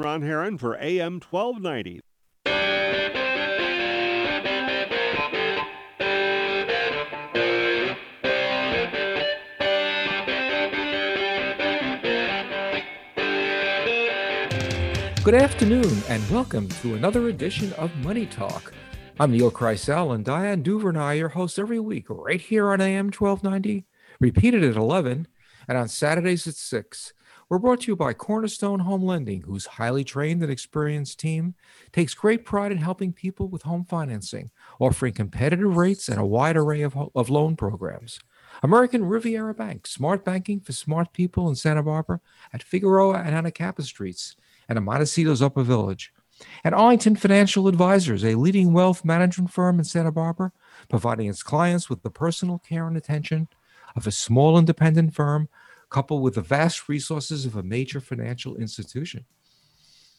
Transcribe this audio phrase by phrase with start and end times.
[0.00, 2.00] Ron Heron for AM 1290.
[15.24, 18.72] Good afternoon, and welcome to another edition of Money Talk.
[19.18, 23.84] I'm Neil Kreisel, and Diane Duvernay, your host every week, right here on AM 1290,
[24.20, 25.26] repeated at 11,
[25.66, 27.14] and on Saturdays at 6.
[27.50, 31.54] We're brought to you by Cornerstone Home Lending, whose highly trained and experienced team
[31.92, 36.58] takes great pride in helping people with home financing, offering competitive rates and a wide
[36.58, 38.20] array of, of loan programs.
[38.62, 42.20] American Riviera Bank, smart banking for smart people in Santa Barbara
[42.52, 44.36] at Figueroa and Anacapa Streets
[44.68, 46.12] and Montecito's Upper Village.
[46.62, 50.52] And Arlington Financial Advisors, a leading wealth management firm in Santa Barbara,
[50.90, 53.48] providing its clients with the personal care and attention
[53.96, 55.48] of a small independent firm,
[55.90, 59.24] coupled with the vast resources of a major financial institution.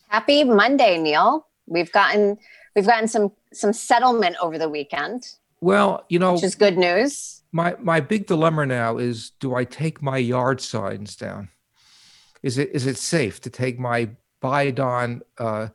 [0.07, 1.47] Happy Monday, Neil.
[1.67, 2.37] We've gotten
[2.75, 5.27] we've gotten some some settlement over the weekend.
[5.61, 9.63] Well, you know, which is good news my my big dilemma now is do I
[9.63, 11.49] take my yard signs down?
[12.44, 14.09] Is it is it safe to take my
[14.41, 15.67] Bye-Don uh,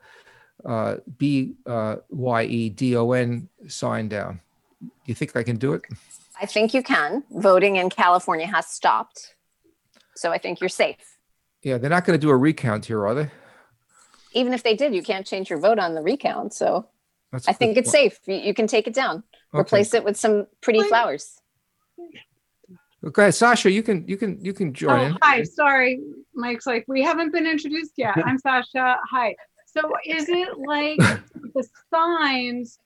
[0.64, 4.40] uh, B uh, Y E D O N sign down?
[4.80, 5.82] Do you think I can do it?
[6.40, 7.22] I think you can.
[7.30, 9.33] Voting in California has stopped,
[10.16, 11.18] so I think you're safe.
[11.62, 13.30] Yeah, they're not going to do a recount here, are they?
[14.32, 16.52] Even if they did, you can't change your vote on the recount.
[16.52, 16.88] So
[17.32, 18.12] That's I think it's point.
[18.12, 18.20] safe.
[18.26, 19.22] You, you, can take it down.
[19.54, 19.60] Okay.
[19.60, 21.40] Replace it with some pretty flowers.
[23.06, 25.18] Okay, Sascha, you can you can you can join oh, in.
[25.20, 26.00] Hi, sorry,
[26.34, 28.16] Mike's like we haven't been introduced yet.
[28.24, 28.96] I'm Sascha.
[29.10, 29.36] Hi.
[29.66, 30.96] So is it like
[31.54, 32.78] the signs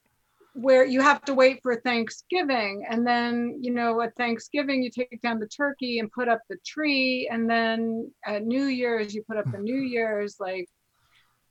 [0.58, 5.20] where you have to wait for Thanksgiving and then you know at Thanksgiving you take
[5.22, 9.36] down the turkey and put up the tree and then at New Year's you put
[9.36, 10.68] up the New Year's like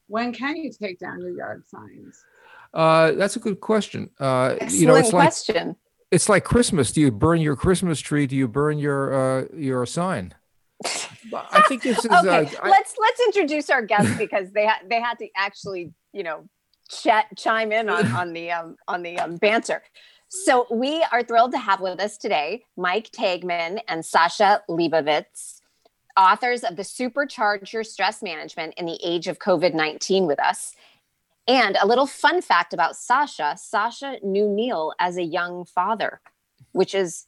[0.08, 2.24] when can you take down your yard signs?
[2.74, 4.10] Uh, that's a good question.
[4.20, 5.68] Uh, Excellent you know, it's question.
[5.68, 5.76] Like,
[6.12, 6.92] it's like Christmas.
[6.92, 8.28] Do you burn your Christmas tree?
[8.28, 10.34] Do you burn your uh, your sign?
[10.86, 12.06] I think this is.
[12.06, 15.92] okay, uh, I, let's let's introduce our guests because they had they had to actually
[16.14, 16.48] you know
[16.88, 19.84] chat chime in on on the um, on the um, banter.
[20.30, 25.62] So we are thrilled to have with us today Mike Taigman and Sascha Liebowitz,
[26.18, 30.76] authors of the Supercharge Your Stress Management in the Age of COVID nineteen, with us.
[31.48, 36.20] And a little fun fact about Sascha Sascha knew Neil as a young father,
[36.74, 37.26] which is,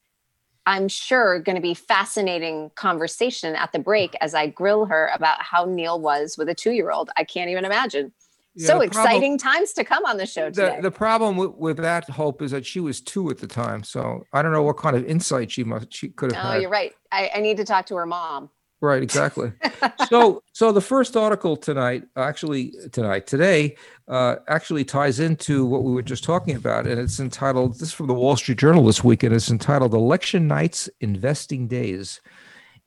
[0.66, 5.42] I'm sure, going to be fascinating conversation at the break as I grill her about
[5.42, 7.10] how Neil was with a two year old.
[7.16, 8.12] I can't even imagine.
[8.56, 10.78] Yeah, so exciting problem, times to come on the show today.
[10.78, 13.84] The, the problem with, with, that hope is that she was two at the time.
[13.84, 16.46] So I don't know what kind of insight she must she could have.
[16.46, 16.62] Oh, had.
[16.62, 16.94] you're right.
[17.12, 18.50] I, I need to talk to her mom.
[18.82, 19.52] Right, exactly.
[20.10, 23.76] so, so the first article tonight, actually tonight, today,
[24.08, 27.74] uh, actually ties into what we were just talking about, and it's entitled.
[27.74, 31.68] This is from the Wall Street Journal this week, and it's entitled "Election Night's Investing
[31.68, 32.22] Days,"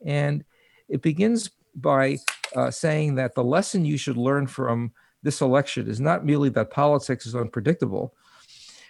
[0.03, 0.43] and
[0.89, 2.17] it begins by
[2.55, 6.69] uh, saying that the lesson you should learn from this election is not merely that
[6.69, 8.13] politics is unpredictable,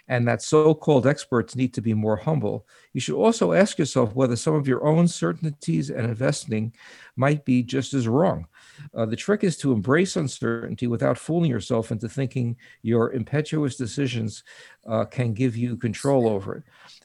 [0.08, 4.14] and that so called experts need to be more humble, you should also ask yourself
[4.14, 6.72] whether some of your own certainties and investing
[7.16, 8.46] might be just as wrong.
[8.94, 14.44] Uh, the trick is to embrace uncertainty without fooling yourself into thinking your impetuous decisions
[14.86, 16.62] uh, can give you control over it.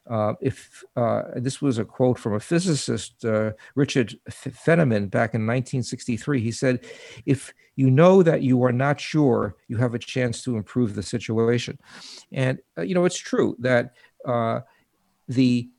[0.07, 5.41] Uh, if uh, this was a quote from a physicist, uh, Richard Feynman, back in
[5.45, 6.85] 1963, he said,
[7.25, 11.03] "If you know that you are not sure, you have a chance to improve the
[11.03, 11.77] situation."
[12.31, 13.93] And uh, you know, it's true that
[15.27, 15.69] the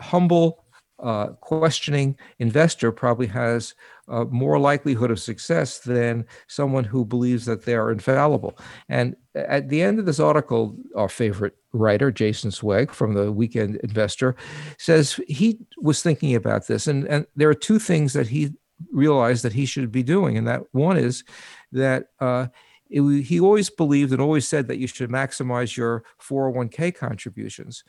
[0.00, 0.62] humble
[1.02, 3.74] uh, questioning investor probably has
[4.08, 8.56] uh, more likelihood of success than someone who believes that they are infallible.
[8.88, 13.76] And at the end of this article, our favorite writer, Jason Zweig from the Weekend
[13.76, 14.36] Investor,
[14.78, 16.86] says he was thinking about this.
[16.86, 18.52] And, and there are two things that he
[18.92, 20.36] realized that he should be doing.
[20.36, 21.24] And that one is
[21.72, 22.46] that uh,
[22.90, 27.82] it, he always believed and always said that you should maximize your 401k contributions.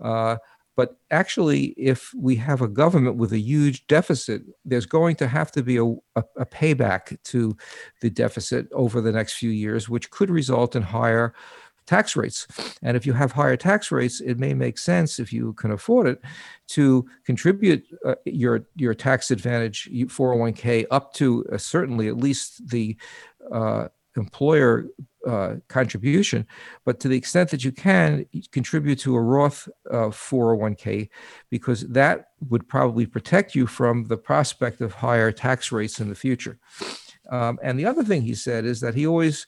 [0.00, 0.36] Uh,
[0.80, 5.52] but actually, if we have a government with a huge deficit, there's going to have
[5.52, 7.54] to be a, a, a, payback to
[8.00, 11.34] the deficit over the next few years, which could result in higher
[11.84, 12.46] tax rates.
[12.80, 16.06] And if you have higher tax rates, it may make sense, if you can afford
[16.06, 16.22] it,
[16.68, 22.96] to contribute uh, your, your tax advantage 401k up to uh, certainly at least the
[23.52, 24.86] uh, employer
[25.26, 26.46] uh, contribution,
[26.84, 31.08] but to the extent that you can, contribute to a Roth uh, 401k
[31.50, 36.14] because that would probably protect you from the prospect of higher tax rates in the
[36.14, 36.58] future.
[37.30, 39.46] Um, and the other thing he said is that he always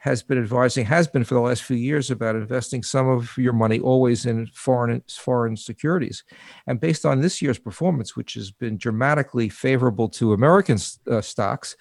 [0.00, 3.52] has been advising, has been for the last few years, about investing some of your
[3.52, 6.24] money always in foreign foreign securities.
[6.66, 10.78] And based on this year's performance, which has been dramatically favorable to American
[11.08, 11.76] uh, stocks,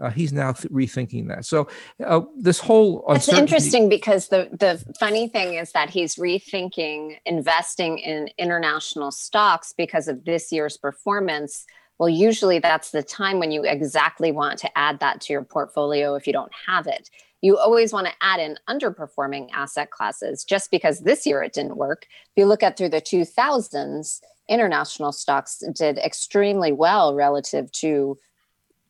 [0.00, 1.44] uh, he's now th- rethinking that.
[1.44, 1.68] So
[2.04, 7.98] uh, this whole it's interesting because the the funny thing is that he's rethinking investing
[7.98, 11.64] in international stocks because of this year's performance.
[11.98, 16.14] Well, usually that's the time when you exactly want to add that to your portfolio
[16.14, 17.10] if you don't have it.
[17.40, 21.76] You always want to add in underperforming asset classes just because this year it didn't
[21.76, 22.06] work.
[22.10, 28.18] If you look at through the 2000s, international stocks did extremely well relative to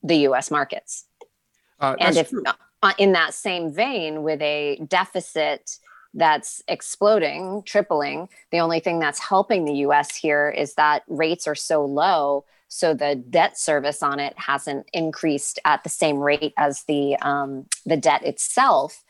[0.03, 1.05] the US markets.
[1.79, 2.43] Uh, and if true.
[2.81, 5.77] Uh, in that same vein, with a deficit
[6.13, 11.55] that's exploding, tripling, the only thing that's helping the US here is that rates are
[11.55, 12.45] so low.
[12.69, 17.65] So the debt service on it hasn't increased at the same rate as the um,
[17.85, 19.03] the debt itself.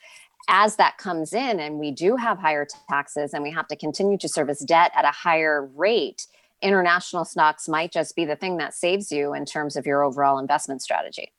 [0.48, 4.18] As that comes in, and we do have higher taxes, and we have to continue
[4.18, 6.26] to service debt at a higher rate,
[6.62, 10.38] international stocks might just be the thing that saves you in terms of your overall
[10.38, 11.32] investment strategy.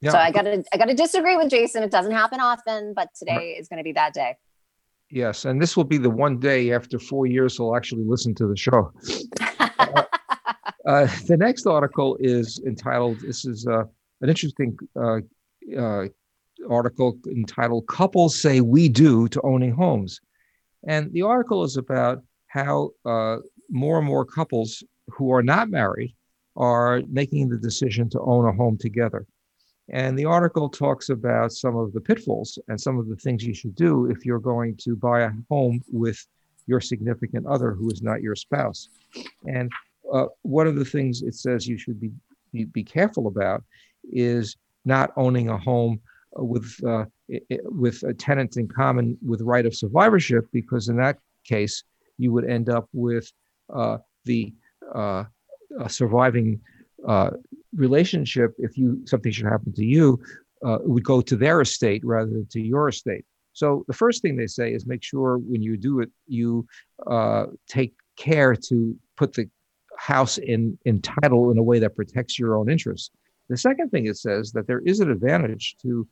[0.00, 0.12] Yeah.
[0.12, 1.82] So I gotta I gotta disagree with Jason.
[1.82, 4.36] It doesn't happen often, but today is going to be that day.
[5.10, 8.46] Yes, and this will be the one day after four years he'll actually listen to
[8.46, 8.92] the show.
[9.78, 10.02] uh,
[10.86, 13.18] uh, the next article is entitled.
[13.20, 13.84] This is uh,
[14.20, 15.20] an interesting uh,
[15.76, 16.06] uh,
[16.70, 20.20] article entitled "Couples Say We Do to Owning Homes,"
[20.86, 23.38] and the article is about how uh,
[23.70, 26.14] more and more couples who are not married
[26.56, 29.26] are making the decision to own a home together.
[29.90, 33.54] And the article talks about some of the pitfalls and some of the things you
[33.54, 36.26] should do if you're going to buy a home with
[36.66, 38.90] your significant other who is not your spouse.
[39.46, 39.72] And
[40.12, 42.10] uh, one of the things it says you should be,
[42.52, 43.62] be, be careful about
[44.12, 46.00] is not owning a home
[46.36, 47.04] with uh,
[47.64, 51.82] with a tenant in common with right of survivorship, because in that case
[52.18, 53.32] you would end up with
[54.24, 54.54] the
[54.94, 56.60] uh, surviving
[57.06, 57.30] uh,
[57.74, 60.20] relationship, if you something should happen to you,
[60.64, 63.24] uh, would go to their estate rather than to your estate.
[63.52, 66.66] So the first thing they say is make sure when you do it, you
[67.06, 69.48] uh, take care to put the
[69.96, 73.10] house in in title in a way that protects your own interests.
[73.48, 76.06] The second thing it says that there is an advantage to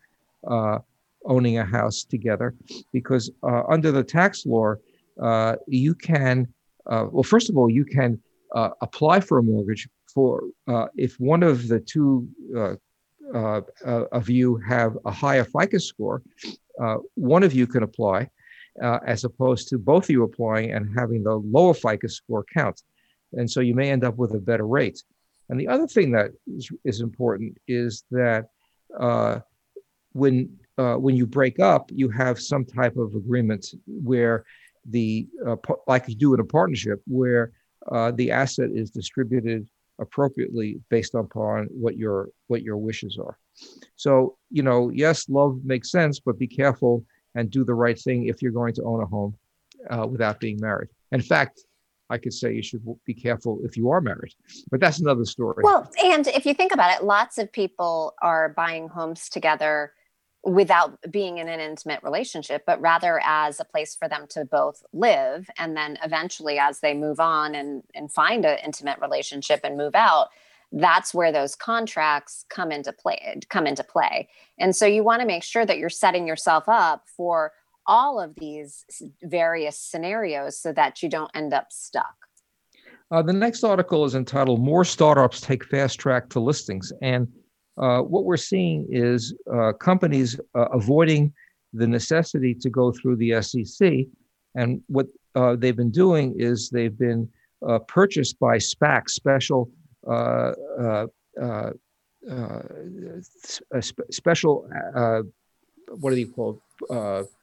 [0.46, 0.78] uh,
[1.24, 2.54] owning a house together
[2.92, 4.74] because uh, under the tax law,
[5.20, 6.48] uh, you can
[6.90, 8.20] uh, well, first of all, you can
[8.54, 12.74] uh, apply for a mortgage for uh, if one of the two uh,
[13.34, 16.22] uh, uh of you have a higher FICO score,
[17.14, 18.28] one of you can apply,
[19.06, 22.80] as opposed to both of you applying and having the lower FICO score count,
[23.32, 25.02] and so you may end up with a better rate.
[25.48, 28.46] And the other thing that is, is important is that
[30.12, 34.44] when when you break up, you have some type of agreement where
[34.90, 35.26] the
[35.86, 37.52] like you do in a partnership where
[37.90, 39.68] uh, the asset is distributed
[39.98, 43.38] appropriately based upon what your what your wishes are.
[43.96, 47.04] So you know, yes, love makes sense, but be careful
[47.34, 49.34] and do the right thing if you're going to own a home
[49.90, 50.88] uh, without being married.
[51.12, 51.64] In fact,
[52.08, 54.34] I could say you should be careful if you are married,
[54.70, 55.62] but that's another story.
[55.62, 59.92] Well, and if you think about it, lots of people are buying homes together
[60.46, 64.84] without being in an intimate relationship, but rather as a place for them to both
[64.92, 65.50] live.
[65.58, 69.96] And then eventually, as they move on and, and find an intimate relationship and move
[69.96, 70.28] out,
[70.72, 75.26] that's where those contracts come into play come into play and so you want to
[75.26, 77.52] make sure that you're setting yourself up for
[77.86, 78.84] all of these
[79.22, 82.16] various scenarios so that you don't end up stuck
[83.12, 87.28] uh, the next article is entitled more startups take fast track to listings and
[87.78, 91.32] uh, what we're seeing is uh, companies uh, avoiding
[91.72, 94.06] the necessity to go through the SEC.
[94.54, 97.28] And what uh, they've been doing is they've been
[97.66, 99.70] uh, purchased by SPAC, special
[104.10, 104.68] special,
[106.00, 106.60] what are you called?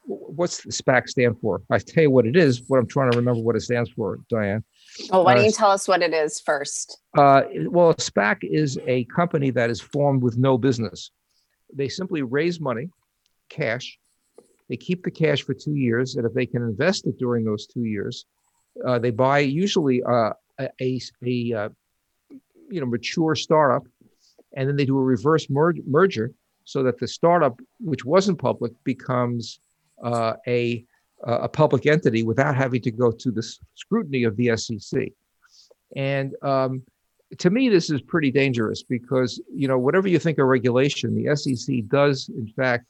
[0.05, 1.61] what's the SPAC stand for?
[1.69, 2.63] I tell you what it is.
[2.67, 4.63] What I'm trying to remember what it stands for, Diane.
[5.09, 6.99] Well, why don't uh, you tell us what it is first?
[7.17, 11.11] Uh, well, a SPAC is a company that is formed with no business.
[11.73, 12.89] They simply raise money,
[13.49, 13.97] cash.
[14.69, 17.67] They keep the cash for two years, and if they can invest it during those
[17.67, 18.25] two years,
[18.85, 21.69] uh, they buy usually uh, a, a, a uh,
[22.69, 23.83] you know mature startup,
[24.55, 26.31] and then they do a reverse mer- merger
[26.65, 29.59] so that the startup, which wasn't public, becomes
[31.23, 33.43] a public entity without having to go to the
[33.75, 35.09] scrutiny of the SEC.
[35.95, 36.83] And um,
[37.39, 41.35] to me, this is pretty dangerous because, you know, whatever you think of regulation, the
[41.35, 42.85] SEC does, in fact,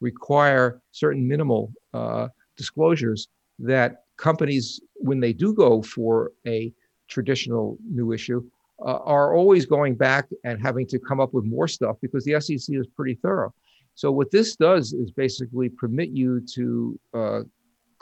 [0.00, 6.72] require certain minimal uh, disclosures that companies, when they do go for a
[7.08, 8.42] traditional new issue,
[8.84, 12.40] uh, are always going back and having to come up with more stuff because the
[12.40, 13.52] SEC is pretty thorough.
[13.94, 17.40] So what this does is basically permit you to uh,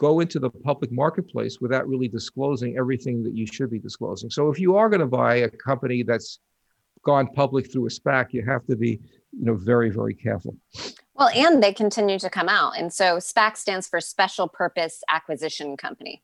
[0.00, 4.30] go into the public marketplace without really disclosing everything that you should be disclosing.
[4.30, 6.38] So if you are going to buy a company that's
[7.04, 8.98] gone public through a SPAC, you have to be,
[9.38, 10.56] you know, very, very careful.
[11.14, 12.78] Well, and they continue to come out.
[12.78, 16.22] And so SPAC stands for Special Purpose Acquisition Company.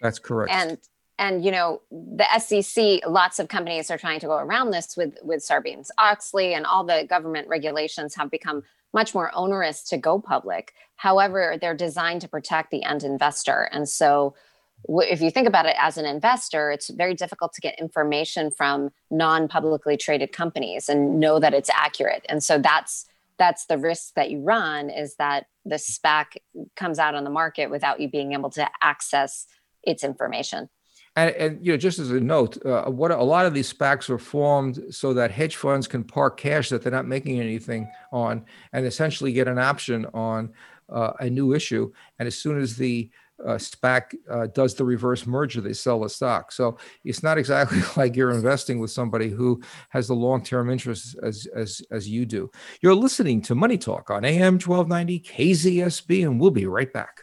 [0.00, 0.52] That's correct.
[0.52, 0.78] And
[1.20, 5.18] and you know the SEC, lots of companies are trying to go around this with
[5.24, 10.18] with Sarbanes Oxley, and all the government regulations have become much more onerous to go
[10.18, 10.72] public.
[10.96, 14.34] However, they're designed to protect the end investor, and so
[14.88, 18.90] if you think about it as an investor, it's very difficult to get information from
[19.10, 22.24] non-publicly traded companies and know that it's accurate.
[22.28, 23.06] And so that's
[23.38, 26.38] that's the risk that you run is that the SPAC
[26.74, 29.46] comes out on the market without you being able to access
[29.84, 30.68] its information.
[31.18, 34.08] And, and, you know, just as a note, uh, what a lot of these SPACs
[34.08, 38.44] are formed so that hedge funds can park cash that they're not making anything on,
[38.72, 40.52] and essentially get an option on
[40.88, 41.90] uh, a new issue.
[42.20, 43.10] And as soon as the
[43.44, 46.52] uh, SPAC uh, does the reverse merger, they sell the stock.
[46.52, 51.48] So it's not exactly like you're investing with somebody who has the long-term interests as
[51.52, 52.48] as as you do.
[52.80, 57.22] You're listening to Money Talk on AM 1290 KZSB, and we'll be right back.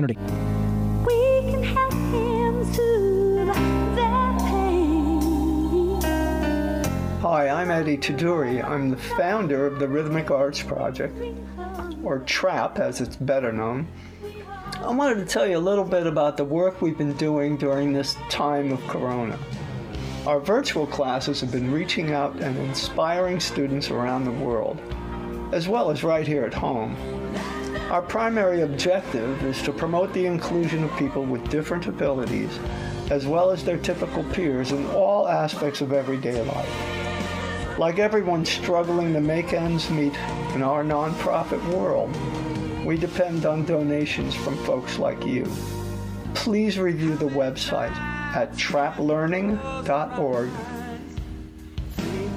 [0.01, 0.17] opportunity.
[7.21, 8.63] Hi, I'm Eddie Tuduri.
[8.63, 11.17] I'm the founder of the Rhythmic Arts Project,
[12.03, 13.87] or TRAP as it's better known.
[14.79, 17.93] I wanted to tell you a little bit about the work we've been doing during
[17.93, 19.37] this time of Corona.
[20.25, 24.79] Our virtual classes have been reaching out and inspiring students around the world,
[25.53, 26.95] as well as right here at home.
[27.89, 32.57] Our primary objective is to promote the inclusion of people with different abilities,
[33.09, 37.77] as well as their typical peers in all aspects of everyday life.
[37.77, 40.13] Like everyone struggling to make ends meet
[40.53, 42.15] in our nonprofit world,
[42.85, 45.45] we depend on donations from folks like you.
[46.33, 47.95] Please review the website
[48.33, 50.49] at traplearning.org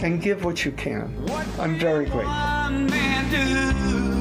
[0.02, 1.14] and give what you can.
[1.58, 4.13] I'm very grateful.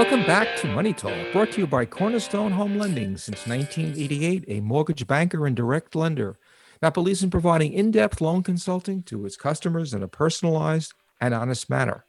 [0.00, 4.60] Welcome back to Money Talk, brought to you by Cornerstone Home Lending since 1988, a
[4.60, 6.38] mortgage banker and direct lender
[6.80, 11.34] that believes in providing in depth loan consulting to its customers in a personalized and
[11.34, 12.06] honest manner.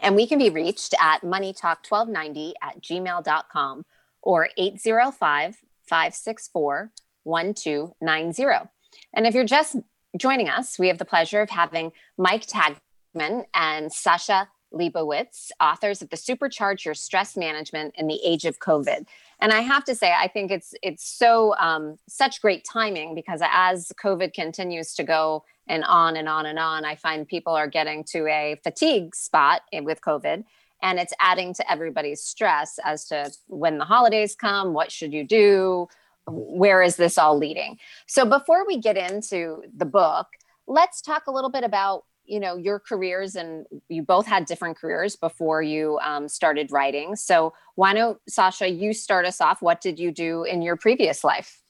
[0.00, 3.84] And we can be reached at moneytalk1290 at gmail.com
[4.22, 5.58] or 805
[5.88, 6.90] 564
[7.22, 8.68] 1290.
[9.14, 9.76] And if you're just
[10.18, 16.10] joining us, we have the pleasure of having Mike Taigman and Sascha Liebowitz, authors of
[16.10, 19.06] the Supercharge Your Stress Management in the Age of COVID.
[19.40, 23.40] And I have to say, I think it's it's so um, such great timing because
[23.44, 27.68] as COVID continues to go and on and on and on, I find people are
[27.68, 30.44] getting to a fatigue spot with COVID,
[30.82, 35.24] and it's adding to everybody's stress as to when the holidays come, what should you
[35.24, 35.88] do,
[36.26, 37.78] where is this all leading?
[38.06, 40.26] So before we get into the book,
[40.66, 44.76] let's talk a little bit about you know your careers and you both had different
[44.76, 47.16] careers before you um, started writing.
[47.16, 49.62] So why don't sascha you start us off.
[49.62, 51.62] What did you do in your previous life?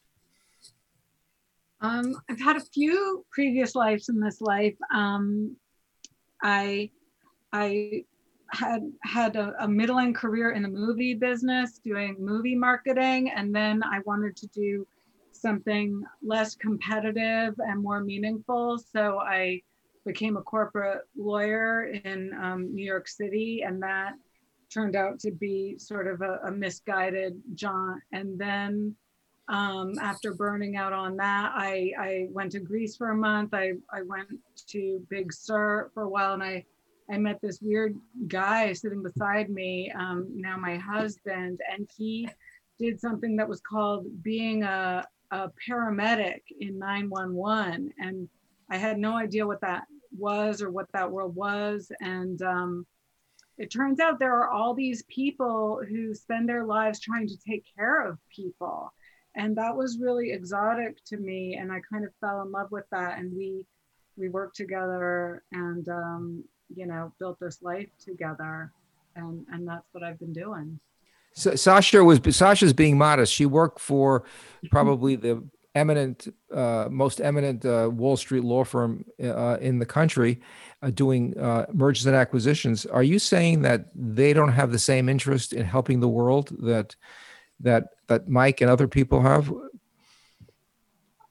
[1.81, 4.77] Um, i've had a few previous lives in this life.
[4.93, 5.57] Um,
[6.43, 6.91] i
[7.53, 8.05] i
[8.51, 13.83] had had a, a middling career in the movie business doing movie marketing and then
[13.83, 14.87] i wanted to do
[15.37, 18.79] something less competitive and more meaningful.
[18.79, 19.63] So i
[20.07, 24.15] became a corporate lawyer in um, New York City, and that
[24.73, 28.01] turned out to be sort of a, a misguided jaunt.
[28.13, 28.95] And then
[29.49, 33.53] um, after burning out on that, I, I went to Greece for a month.
[33.53, 34.29] I, I went
[34.69, 36.65] to Big Sur for a while, and I,
[37.11, 37.97] I met this weird
[38.29, 42.29] guy sitting beside me, um, now my husband, and he
[42.79, 47.93] did something that was called being a, a paramedic in 911.
[47.99, 48.29] And
[48.71, 49.87] I had no idea what that
[50.17, 51.91] was or what that world was.
[52.01, 52.87] And um,
[53.59, 57.65] it turns out there are all these people who spend their lives trying to take
[57.77, 58.93] care of people.
[59.35, 61.57] And that was really exotic to me.
[61.57, 63.19] And I kind of fell in love with that.
[63.19, 63.65] And we,
[64.17, 66.45] we worked together and, um,
[66.75, 68.73] you know, built this life together.
[69.15, 70.81] And, and that's what I've been doing.
[71.35, 73.33] So Sascha was Sascha's being modest.
[73.33, 74.25] She worked for
[74.71, 75.45] probably the
[75.76, 80.40] eminent, uh, most eminent uh, Wall Street law firm uh, in the country
[80.83, 82.87] uh, doing uh, mergers and acquisitions.
[82.87, 86.97] Are you saying that they don't have the same interest in helping the world that
[87.61, 89.52] that that Mike and other people have?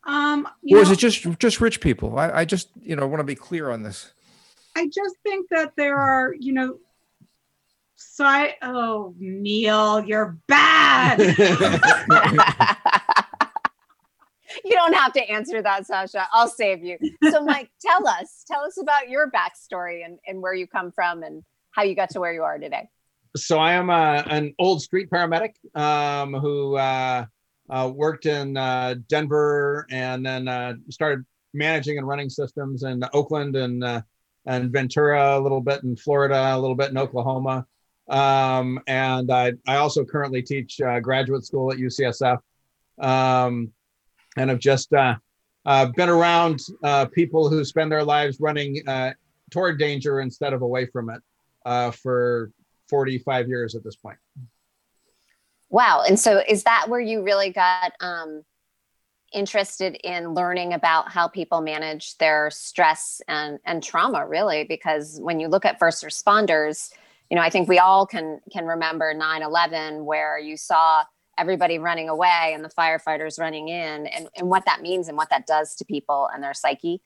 [0.07, 2.19] Um, or is know, it just just rich people?
[2.19, 4.13] I, I just you know want to be clear on this.
[4.75, 6.77] I just think that there are you know
[7.95, 11.19] so oh Neil, you're bad.
[14.69, 16.25] you don't have to answer that, Sascha.
[16.33, 16.97] I'll save you.
[17.29, 21.21] So, Mike, tell us, tell us about your backstory and, and where you come from
[21.21, 22.89] and how you got to where you are today.
[23.37, 27.25] So, I am a, uh, an old street paramedic um, who uh,
[27.69, 33.55] uh, worked in uh, Denver and then uh, started managing and running systems in Oakland
[33.55, 34.01] and uh,
[34.47, 37.65] and Ventura, a little bit in Florida, a little bit in Oklahoma.
[38.07, 42.37] Um, and I, I also currently teach graduate school at UCSF.
[42.99, 43.71] Um,
[44.37, 45.15] and have just uh,
[45.65, 49.13] uh, been around uh, people who spend their lives running uh,
[49.51, 51.21] toward danger instead of away from it
[51.65, 52.51] uh, for
[52.89, 54.17] 45 years at this point.
[55.69, 56.03] Wow.
[56.07, 58.43] And so is that where you really got um,
[59.33, 64.63] interested in learning about how people manage their stress and, and trauma, really?
[64.63, 66.91] Because when you look at first responders,
[67.29, 71.03] you know, I think we all can can remember 9-11 where you saw
[71.37, 75.29] everybody running away and the firefighters running in and, and what that means and what
[75.29, 77.01] that does to people and their psyche?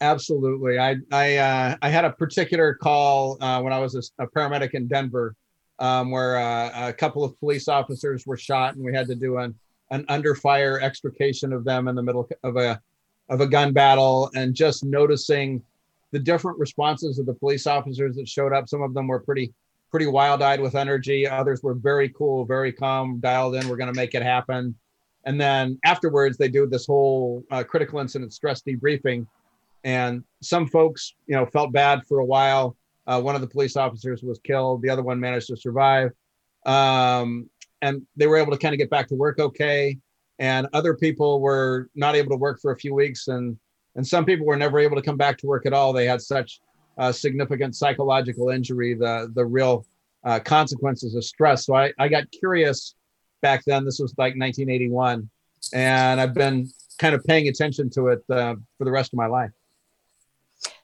[0.00, 0.78] Absolutely.
[0.78, 4.74] I i uh, i had a particular call uh, when i was a, a paramedic
[4.74, 5.34] in denver
[5.78, 9.38] um, where uh, a couple of police officers were shot and we had to do
[9.38, 9.54] an
[9.90, 12.80] an under fire extrication of them in the middle of a
[13.28, 15.62] of a gun battle and just noticing
[16.10, 18.68] the different responses of the police officers that showed up.
[18.68, 19.52] Some of them were pretty
[19.94, 21.24] pretty wild eyed with energy.
[21.24, 23.68] Others were very cool, very calm, dialed in.
[23.68, 24.74] We're going to make it happen.
[25.24, 29.24] And then afterwards, they do this whole uh, critical incident stress debriefing.
[29.84, 32.76] And some folks, you know, felt bad for a while.
[33.06, 34.82] Uh, one of the police officers was killed.
[34.82, 36.10] The other one managed to survive.
[36.66, 37.48] Um,
[37.80, 39.96] and they were able to kind of get back to work okay.
[40.40, 43.28] And other people were not able to work for a few weeks.
[43.28, 43.56] And
[43.94, 45.92] and some people were never able to come back to work at all.
[45.92, 46.58] They had such
[46.98, 49.86] uh, significant psychological injury, the the real
[50.24, 51.66] uh, consequences of stress.
[51.66, 52.94] So I, I got curious
[53.42, 53.84] back then.
[53.84, 55.28] This was like 1981,
[55.74, 59.26] and I've been kind of paying attention to it uh, for the rest of my
[59.26, 59.50] life.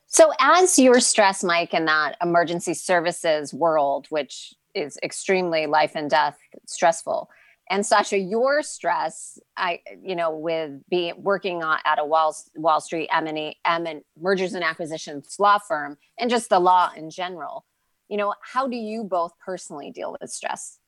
[0.07, 6.11] So, as your stress, Mike, in that emergency services world, which is extremely life and
[6.11, 7.31] death stressful,
[7.71, 12.81] and Sascha, your stress, I, you know, with being working on, at a Wall Wall
[12.81, 13.87] Street M&A, M
[14.21, 17.65] mergers and acquisitions law firm, and just the law in general,
[18.09, 20.79] you know, how do you both personally deal with stress?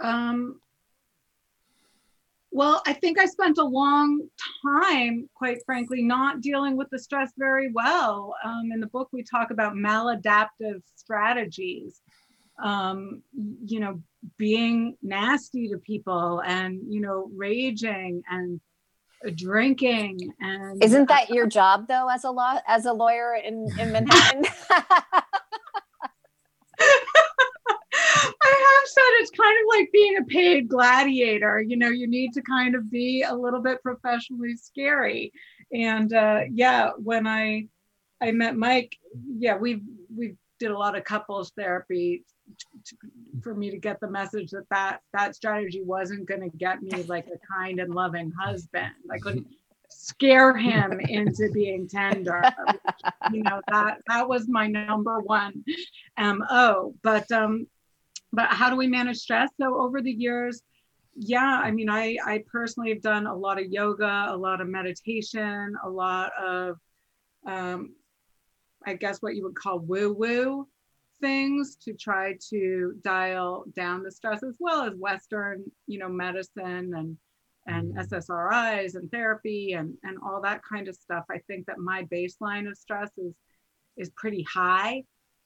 [0.00, 0.60] Um,
[2.52, 4.28] well, I think I spent a long
[4.64, 8.34] time, quite frankly, not dealing with the stress very well.
[8.44, 12.00] Um, in the book, we talk about maladaptive strategies
[12.62, 13.22] um,
[13.64, 14.02] you know,
[14.36, 18.60] being nasty to people and, you know, raging and
[19.34, 23.92] drinking and isn't that your job though as a law as a lawyer in in
[23.92, 24.42] manhattan
[28.42, 31.60] i have said it's kind of like being a paid gladiator.
[31.60, 35.32] You know, you need to kind of be a little bit professionally scary.
[35.72, 37.68] And uh, yeah, when I
[38.20, 38.96] I met Mike,
[39.38, 39.82] yeah, we
[40.14, 42.24] we did a lot of couples therapy
[43.42, 47.02] for me to get the message that that that strategy wasn't going to get me
[47.04, 48.92] like a kind and loving husband.
[49.10, 49.46] I couldn't
[49.88, 52.42] scare him into being tender.
[53.32, 55.64] you know that that was my number one
[56.18, 56.94] mo.
[57.02, 57.66] But um,
[58.32, 59.50] but how do we manage stress?
[59.60, 60.62] So over the years,
[61.14, 64.68] yeah, I mean, I I personally have done a lot of yoga, a lot of
[64.68, 66.78] meditation, a lot of
[67.46, 67.94] um,
[68.86, 70.68] I guess what you would call woo woo
[71.20, 76.92] things to try to dial down the stress as well as western you know medicine
[76.94, 77.16] and
[77.66, 78.14] and mm-hmm.
[78.14, 82.68] ssris and therapy and and all that kind of stuff i think that my baseline
[82.68, 83.34] of stress is
[83.96, 85.02] is pretty high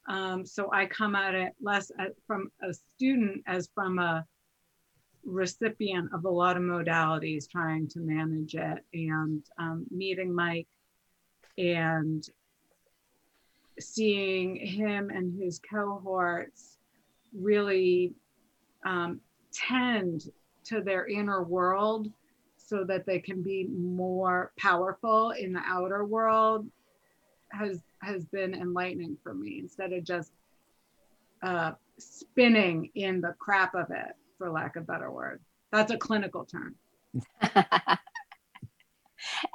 [0.08, 4.24] um, so i come at it less at, from a student as from a
[5.24, 10.68] recipient of a lot of modalities trying to manage it and um, meeting mike
[11.56, 12.28] and
[13.80, 16.78] seeing him and his cohorts
[17.32, 18.14] really
[18.86, 19.20] um,
[19.52, 20.30] tend
[20.64, 22.10] to their inner world
[22.56, 26.66] so that they can be more powerful in the outer world
[27.52, 30.32] has has been enlightening for me instead of just
[31.42, 35.40] uh, spinning in the crap of it for lack of better word.
[35.72, 36.74] That's a clinical term.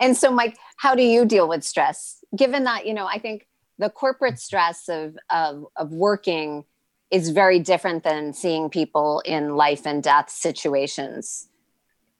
[0.01, 2.23] And so mike how do you deal with stress?
[2.35, 3.47] Given that you know i think
[3.79, 6.65] the corporate stress of, of, of working
[7.09, 11.47] is very different than seeing people in life and death situations.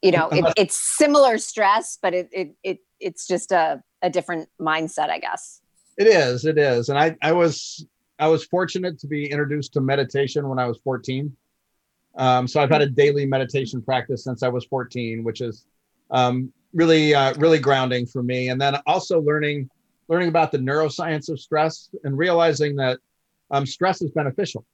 [0.01, 4.49] You know, it, it's similar stress, but it, it, it it's just a, a different
[4.59, 5.61] mindset, I guess.
[5.97, 6.87] It is, it is.
[6.87, 7.85] And I, I was,
[8.17, 11.35] I was fortunate to be introduced to meditation when I was 14.
[12.17, 15.65] Um, so I've had a daily meditation practice since I was 14, which is
[16.09, 18.49] um, really, uh, really grounding for me.
[18.49, 19.69] And then also learning
[20.09, 22.99] learning about the neuroscience of stress and realizing that
[23.51, 24.65] um, stress is beneficial.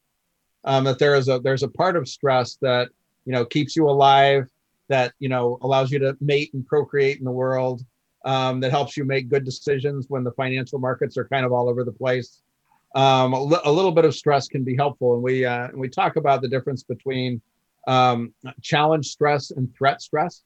[0.63, 2.89] Um, that there is a there's a part of stress that
[3.25, 4.49] you know keeps you alive,
[4.87, 7.85] that you know allows you to mate and procreate in the world,
[8.23, 11.69] um, that helps you make good decisions when the financial markets are kind of all
[11.69, 12.41] over the place.
[12.95, 15.87] Um, a, li- a, little bit of stress can be helpful, and we uh, we
[15.87, 17.39] talk about the difference between
[17.87, 20.41] um, challenge stress and threat stress.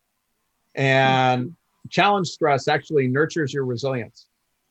[0.75, 1.56] And
[1.89, 4.28] challenge stress actually nurtures your resilience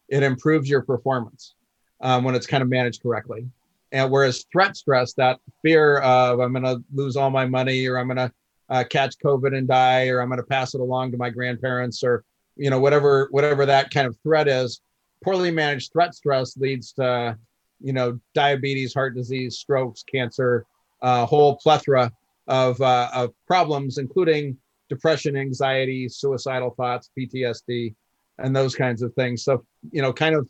[0.08, 1.54] it improves your performance
[2.00, 3.46] um, when it's kind of managed correctly.
[3.92, 7.98] And whereas threat stress, that fear of I'm going to lose all my money or
[7.98, 8.32] I'm going to
[8.68, 12.02] uh, catch COVID and die or I'm going to pass it along to my grandparents
[12.04, 12.24] or
[12.56, 14.80] you know whatever whatever that kind of threat is,
[15.22, 17.38] poorly managed threat stress leads to
[17.80, 20.66] you know diabetes, heart disease, strokes, cancer,
[21.02, 22.12] a uh, whole plethora
[22.48, 24.56] of uh, of problems, including
[24.88, 27.94] depression, anxiety, suicidal thoughts, PTSD,
[28.38, 29.44] and those kinds of things.
[29.44, 30.48] So, you know, kind of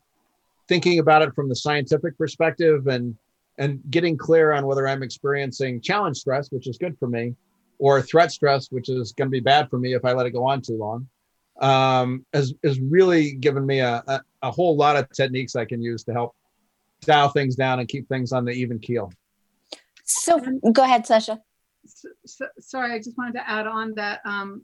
[0.68, 3.16] thinking about it from the scientific perspective and
[3.58, 7.34] and getting clear on whether I'm experiencing challenge stress, which is good for me,
[7.78, 10.30] or threat stress, which is going to be bad for me if I let it
[10.30, 11.08] go on too long,
[11.60, 15.82] um, has, has really given me a, a, a whole lot of techniques I can
[15.82, 16.36] use to help
[17.00, 19.12] dial things down and keep things on the even keel.
[20.04, 20.38] So
[20.72, 21.40] go ahead, Sascha.
[21.86, 24.62] So, so, sorry, I just wanted to add on that um,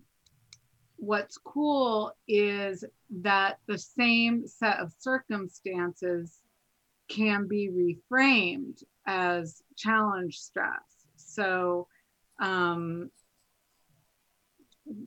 [0.97, 6.41] what's cool is that the same set of circumstances
[7.09, 10.83] can be reframed as challenge stress.
[11.17, 11.87] So,
[12.41, 13.11] um,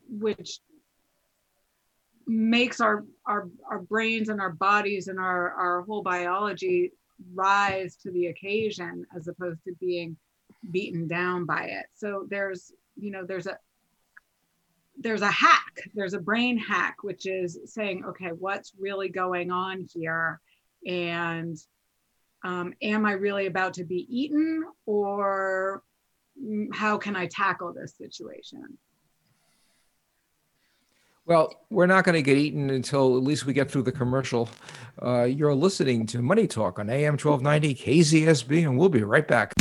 [0.10, 0.60] which
[2.26, 6.92] makes our, our, our brains and our bodies and our, our whole biology
[7.34, 10.18] rise to the occasion as opposed to being
[10.72, 11.86] beaten down by it.
[11.96, 13.58] So there's, you know, there's a,
[15.00, 19.88] there's a hack there's a brain hack which is saying okay what's really going on
[19.94, 20.40] here
[20.86, 21.58] and
[22.44, 25.84] um, am i really about to be eaten or
[26.42, 28.78] mm, how can i tackle this situation
[31.28, 34.48] well, we're not going to get eaten until at least we get through the commercial.
[35.02, 39.54] Uh, you're listening to Money Talk on AM 1290 KZSB, and we'll be right back.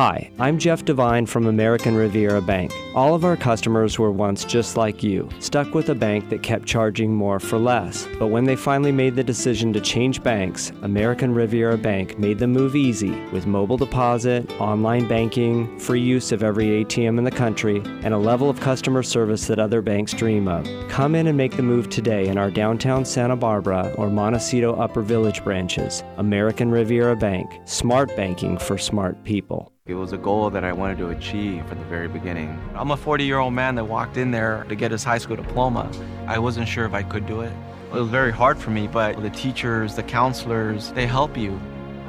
[0.00, 2.72] Hi, I'm Jeff Devine from American Riviera Bank.
[2.92, 6.66] All of our customers were once just like you, stuck with a bank that kept
[6.66, 8.08] charging more for less.
[8.18, 12.48] But when they finally made the decision to change banks, American Riviera Bank made the
[12.48, 17.80] move easy with mobile deposit, online banking, free use of every ATM in the country,
[18.02, 20.66] and a level of customer service that other banks dream of.
[20.88, 25.02] Come in and make the move today in our downtown Santa Barbara or Montecito Upper
[25.02, 26.02] Village branches.
[26.16, 29.72] American Riviera Bank, smart banking for smart people.
[29.90, 32.56] It was a goal that I wanted to achieve from the very beginning.
[32.80, 35.36] I'm a 40 year old man that walked in there to get his high school
[35.36, 35.92] diploma.
[36.26, 37.52] I wasn't sure if I could do it.
[37.92, 41.50] It was very hard for me, but the teachers, the counselors, they help you.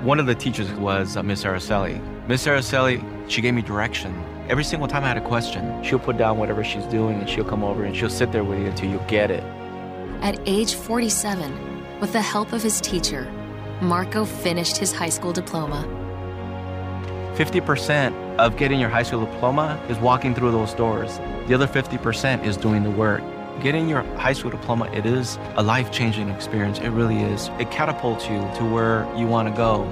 [0.02, 2.00] One of the teachers was uh, Miss Araceli.
[2.26, 4.16] Miss Araceli, she gave me direction.
[4.48, 7.44] Every single time I had a question, she'll put down whatever she's doing and she'll
[7.44, 9.44] come over and she'll sit there with you until you get it.
[10.22, 13.30] At age 47, with the help of his teacher,
[13.82, 15.86] Marco finished his high school diploma
[17.36, 21.18] 50% of getting your high school diploma is walking through those doors.
[21.48, 23.22] The other 50% is doing the work.
[23.62, 26.80] Getting your high school diploma, it is a life-changing experience.
[26.80, 27.50] It really is.
[27.60, 29.86] It catapults you to where you want to go.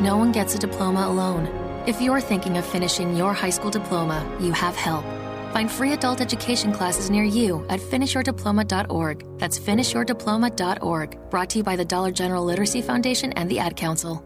[0.00, 1.46] No one gets a diploma alone.
[1.86, 5.04] If you're thinking of finishing your high school diploma, you have help.
[5.52, 9.38] Find free adult education classes near you at finishyourdiploma.org.
[9.38, 11.30] That's finishyourdiploma.org.
[11.30, 14.25] Brought to you by the Dollar General Literacy Foundation and the Ad Council.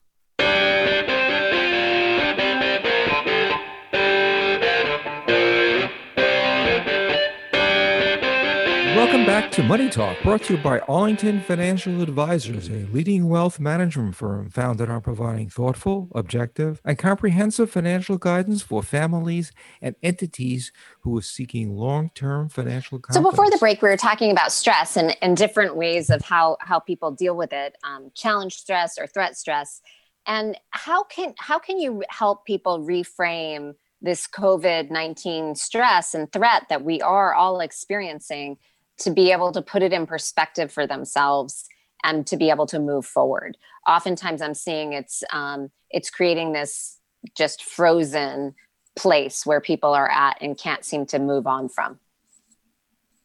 [9.11, 13.59] Welcome back to Money Talk, brought to you by Arlington Financial Advisors, a leading wealth
[13.59, 19.51] management firm founded on providing thoughtful, objective, and comprehensive financial guidance for families
[19.81, 23.25] and entities who are seeking long-term financial confidence.
[23.25, 26.57] So before the break, we were talking about stress and, and different ways of how,
[26.61, 29.81] how people deal with it, um, challenge stress or threat stress
[30.27, 36.83] and how can how can you help people reframe this covid-19 stress and threat that
[36.83, 38.57] we are all experiencing
[38.97, 41.67] to be able to put it in perspective for themselves
[42.03, 43.57] and to be able to move forward?
[43.87, 46.99] Oftentimes i'm seeing it's um, it's creating this
[47.35, 48.55] just frozen
[48.95, 51.99] place where people are at and can't seem to move on from.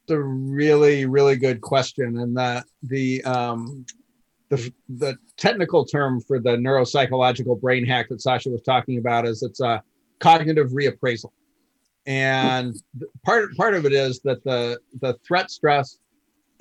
[0.04, 3.85] It's a really really good question and that the um,
[4.48, 9.42] the, the technical term for the neuropsychological brain hack that Sascha was talking about is
[9.42, 9.82] it's a
[10.20, 11.30] cognitive reappraisal.
[12.06, 12.76] And
[13.24, 15.98] part part of it is that the the threat stress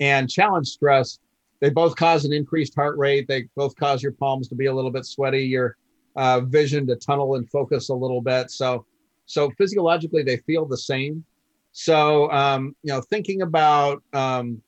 [0.00, 1.20] and challenge stress
[1.60, 3.28] they both cause an increased heart rate.
[3.28, 5.76] They both cause your palms to be a little bit sweaty, your
[6.14, 8.50] uh, vision to tunnel and focus a little bit.
[8.50, 8.84] So
[9.26, 11.24] so physiologically they feel the same.
[11.72, 14.62] So um, you know, thinking about um,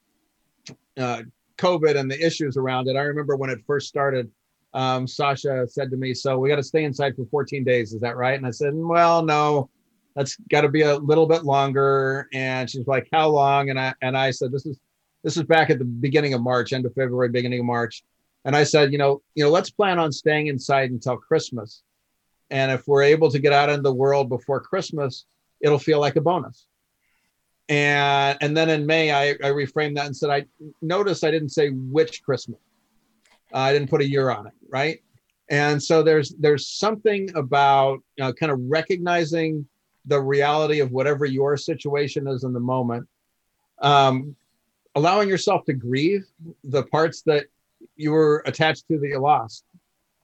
[0.97, 1.23] uh,
[1.59, 2.97] COVID and the issues around it.
[2.97, 4.31] I remember when it first started,
[4.75, 7.93] um, Sascha said to me, "So we got to stay inside for 14 days.
[7.93, 9.71] Is that right?" And I said, "Well, no,
[10.15, 13.95] that's got to be a little bit longer." And she's like, "How long?" And I
[14.03, 14.79] and I said, "This is
[15.25, 18.05] this is back at the beginning of March, end of February, beginning of March."
[18.45, 21.83] And I said, "You know, you know, let's plan on staying inside until Christmas.
[22.51, 25.27] And if we're able to get out into the world before Christmas,
[25.61, 26.68] it'll feel like a bonus."
[27.69, 30.45] And and then in May I, I reframed that and said I
[30.81, 32.61] noticed I didn't say which Christmas.
[33.53, 35.01] Uh, I didn't put a year on it, right?
[35.51, 39.67] And so there's there's something about you know, kind of recognizing
[40.07, 43.07] the reality of whatever your situation is in the moment,
[43.81, 44.35] um,
[44.95, 46.25] allowing yourself to grieve
[46.65, 47.47] the parts that
[47.97, 49.65] you were attached to that you lost.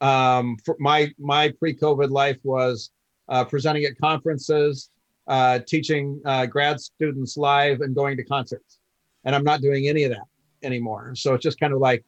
[0.00, 2.90] Um, my my pre-COVID life was
[3.28, 4.90] uh, presenting at conferences,
[5.26, 8.78] uh, teaching uh, grad students live and going to concerts.
[9.24, 10.26] And I'm not doing any of that
[10.62, 11.14] anymore.
[11.14, 12.04] So it's just kind of like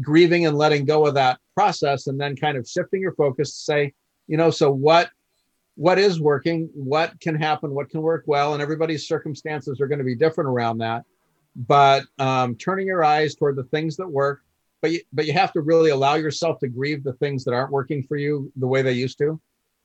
[0.00, 3.64] grieving and letting go of that process and then kind of shifting your focus to
[3.64, 3.92] say,
[4.26, 5.10] you know, so what
[5.74, 9.98] what is working, what can happen, what can work well, and everybody's circumstances are going
[9.98, 11.02] to be different around that.
[11.56, 14.42] But um, turning your eyes toward the things that work,
[14.82, 17.72] but you, but you have to really allow yourself to grieve the things that aren't
[17.72, 19.40] working for you the way they used to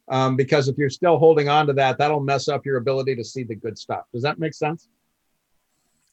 [0.09, 3.23] um, because if you're still holding on to that, that'll mess up your ability to
[3.23, 4.05] see the good stuff.
[4.13, 4.89] Does that make sense?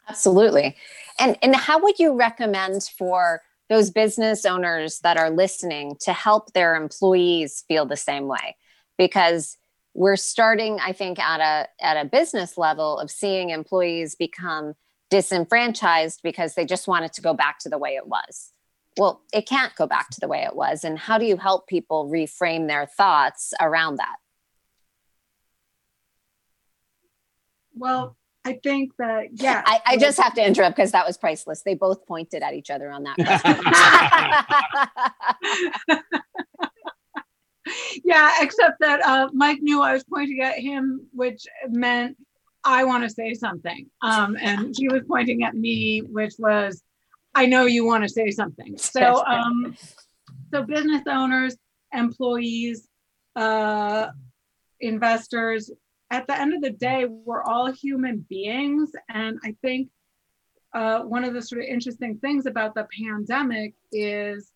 [0.09, 0.77] Absolutely.
[1.19, 6.53] And and how would you recommend for those business owners that are listening to help
[6.53, 8.57] their employees feel the same way?
[8.99, 9.57] because
[9.95, 14.75] we're starting i think at a at a business level of seeing employees become
[15.11, 18.53] disenfranchised because they just want it to go back to the way it was
[18.97, 21.67] well it can't go back to the way it was and how do you help
[21.67, 24.17] people reframe their thoughts around that
[27.75, 29.63] well I think that yeah.
[29.65, 31.63] I, I just have to interrupt because that was priceless.
[31.63, 33.17] They both pointed at each other on that.
[38.05, 42.17] yeah, except that uh, Mike knew I was pointing at him, which meant
[42.65, 46.83] I want to say something, um, and he was pointing at me, which was
[47.35, 48.77] I know you want to say something.
[48.79, 49.77] So, um,
[50.53, 51.57] so business owners,
[51.93, 52.89] employees,
[53.37, 54.09] uh,
[54.81, 55.71] investors,
[56.11, 58.93] at the end of the day, we're all human beings.
[59.09, 59.89] And I think
[60.73, 64.53] uh, one of the sort of interesting things about the pandemic is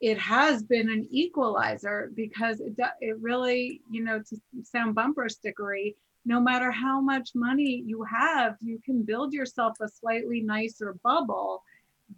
[0.00, 5.94] it has been an equalizer because it, it really, you know, to sound bumper stickery,
[6.26, 11.62] no matter how much money you have, you can build yourself a slightly nicer bubble.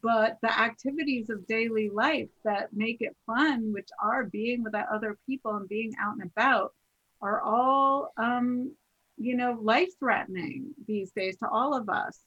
[0.07, 5.19] But the activities of daily life that make it fun, which are being with other
[5.27, 6.75] people and being out and about,
[7.21, 8.73] are all, um,
[9.17, 12.21] you know, life threatening these days to all of us.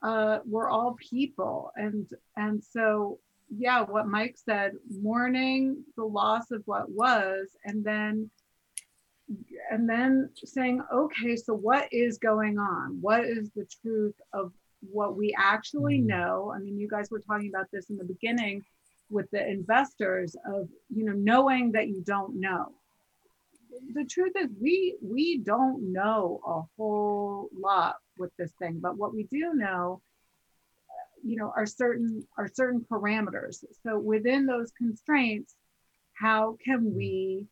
[0.00, 3.18] Uh, we're all people, and and so
[3.48, 8.30] yeah, what Mike said, mourning the loss of what was, and then
[9.72, 12.98] and then saying, okay, so what is going on?
[13.00, 16.08] What is the truth of what we actually mm-hmm.
[16.08, 16.52] know?
[16.54, 18.62] I mean, you guys were talking about this in the beginning
[19.10, 22.72] with the investors of you know knowing that you don't know
[23.94, 29.12] the truth is we we don't know a whole lot with this thing but what
[29.12, 30.00] we do know
[31.24, 35.54] you know are certain are certain parameters so within those constraints
[36.14, 37.46] how can we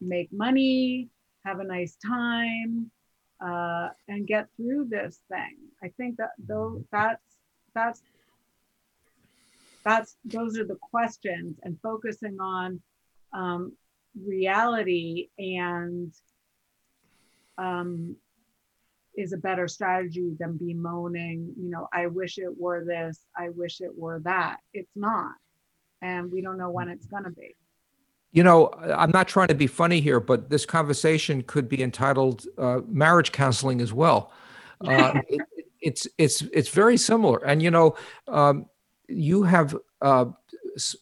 [0.00, 1.08] make money
[1.44, 2.90] have a nice time
[3.40, 7.22] uh, and get through this thing i think that though that's
[7.74, 8.02] that's
[9.84, 12.80] that's those are the questions and focusing on
[13.34, 13.72] um,
[14.24, 16.12] reality and
[17.58, 18.16] um,
[19.16, 23.80] is a better strategy than bemoaning, you know, I wish it were this, I wish
[23.80, 24.58] it were that.
[24.72, 25.32] It's not.
[26.02, 27.54] And we don't know when it's going to be.
[28.34, 32.44] You know, I'm not trying to be funny here, but this conversation could be entitled
[32.58, 34.32] uh, "Marriage Counseling" as well.
[34.84, 35.40] Uh, it,
[35.80, 37.96] it's it's it's very similar, and you know,
[38.28, 38.66] um,
[39.08, 40.26] you have uh,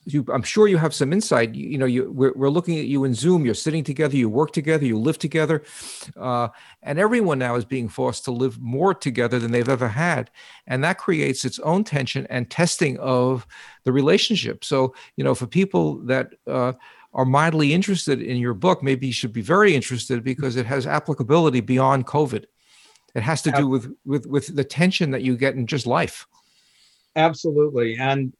[0.04, 1.54] you, I'm sure you have some insight.
[1.54, 3.44] You, you know, you we're, we're, looking at you in Zoom.
[3.44, 4.16] You're sitting together.
[4.16, 4.84] You work together.
[4.84, 5.62] You live together,
[6.16, 6.48] uh,
[6.82, 10.30] and everyone now is being forced to live more together than they've ever had,
[10.66, 13.46] and that creates its own tension and testing of
[13.84, 14.64] the relationship.
[14.64, 16.74] So, you know, for people that uh,
[17.14, 20.86] are mildly interested in your book, maybe you should be very interested because it has
[20.86, 22.44] applicability beyond COVID.
[23.14, 26.26] It has to do with with with the tension that you get in just life.
[27.14, 28.32] Absolutely, and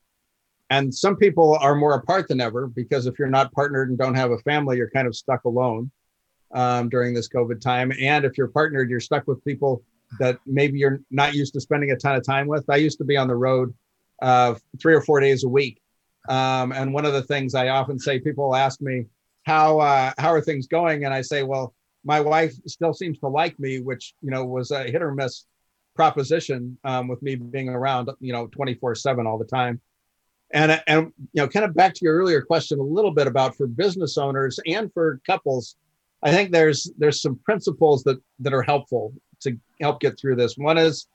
[0.71, 4.15] and some people are more apart than ever because if you're not partnered and don't
[4.15, 5.91] have a family, you're kind of stuck alone
[6.53, 7.93] um, during this COVID time.
[8.01, 9.83] And if you're partnered, you're stuck with people
[10.19, 12.65] that maybe you're not used to spending a ton of time with.
[12.71, 13.75] I used to be on the road
[14.23, 15.82] uh, three or four days a week.
[16.29, 19.07] Um, and one of the things I often say, people ask me,
[19.45, 21.05] how, uh, how are things going?
[21.05, 24.71] And I say, well, my wife still seems to like me, which, you know, was
[24.71, 25.47] a hit or miss
[25.95, 29.81] proposition um, with me being around, you know, 24 seven all the time.
[30.53, 33.57] And, and you know, kind of back to your earlier question a little bit about
[33.57, 35.77] for business owners and for couples,
[36.23, 40.57] I think there's there's some principles that that are helpful to help get through this.
[40.57, 41.07] One is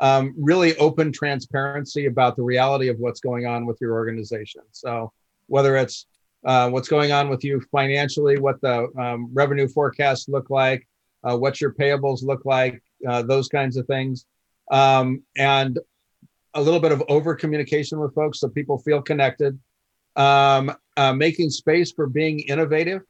[0.00, 4.62] um, really open transparency about the reality of what's going on with your organization.
[4.72, 5.12] So
[5.46, 6.06] whether it's
[6.44, 10.86] uh, what's going on with you financially, what the um, revenue forecasts look like,
[11.24, 14.26] uh, what your payables look like, uh, those kinds of things,
[14.70, 15.78] um, and
[16.54, 19.58] a little bit of over communication with folks so people feel connected
[20.16, 23.02] um, uh, making space for being innovative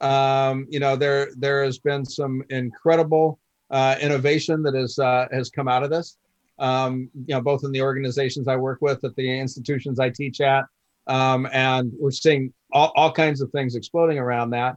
[0.00, 5.50] um, you know there there has been some incredible uh, innovation that has uh, has
[5.50, 6.16] come out of this
[6.58, 10.40] um, you know both in the organizations i work with at the institutions i teach
[10.40, 10.64] at
[11.06, 14.76] um, and we're seeing all, all kinds of things exploding around that.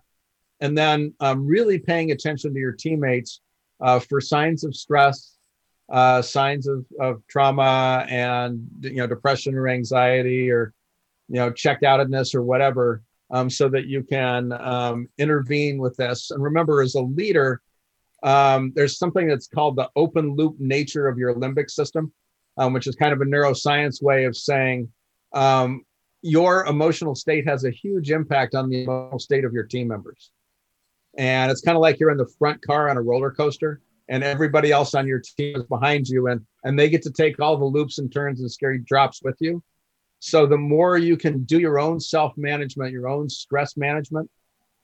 [0.59, 3.41] And then um, really paying attention to your teammates
[3.79, 5.33] uh, for signs of stress
[5.89, 10.73] uh, signs of, of trauma and you know depression or anxiety or
[11.29, 16.31] you know checked outedness or whatever um, so that you can um, intervene with this.
[16.31, 17.61] And remember as a leader
[18.23, 22.11] um, there's something that's called the open loop nature of your limbic system
[22.57, 24.89] um, which is kind of a neuroscience way of saying
[25.33, 25.83] um,
[26.21, 30.31] your emotional state has a huge impact on the emotional state of your team members.
[31.17, 34.23] And it's kind of like you're in the front car on a roller coaster and
[34.23, 37.57] everybody else on your team is behind you and and they get to take all
[37.57, 39.63] the loops and turns and scary drops with you.
[40.19, 44.29] So the more you can do your own self-management, your own stress management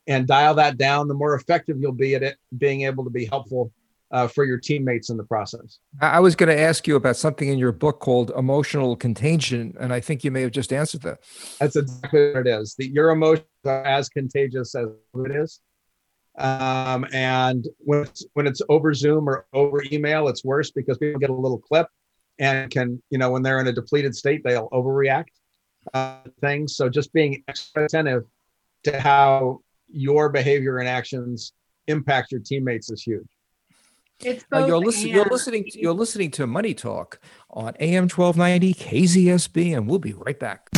[0.07, 3.25] and dial that down, the more effective you'll be at it being able to be
[3.25, 3.71] helpful
[4.11, 5.79] uh, for your teammates in the process.
[5.99, 9.91] I was going to ask you about something in your book called emotional contagion, and
[9.91, 11.19] I think you may have just answered that.
[11.59, 12.75] That's exactly what it is.
[12.75, 15.61] The, your emotions are as contagious as it is.
[16.37, 21.19] Um, and when it's, when it's over Zoom or over email, it's worse because people
[21.19, 21.87] get a little clip
[22.39, 25.25] and can, you know, when they're in a depleted state, they'll overreact
[25.93, 26.75] uh, things.
[26.75, 28.23] So just being extra attentive
[28.83, 29.61] to how
[29.93, 31.53] your behavior and actions
[31.87, 33.27] impact your teammates is huge.
[34.21, 35.65] It's uh, you're, listen, you're listening.
[35.65, 37.19] To, you're listening to Money Talk
[37.49, 40.69] on AM 1290 KZSB, and we'll be right back.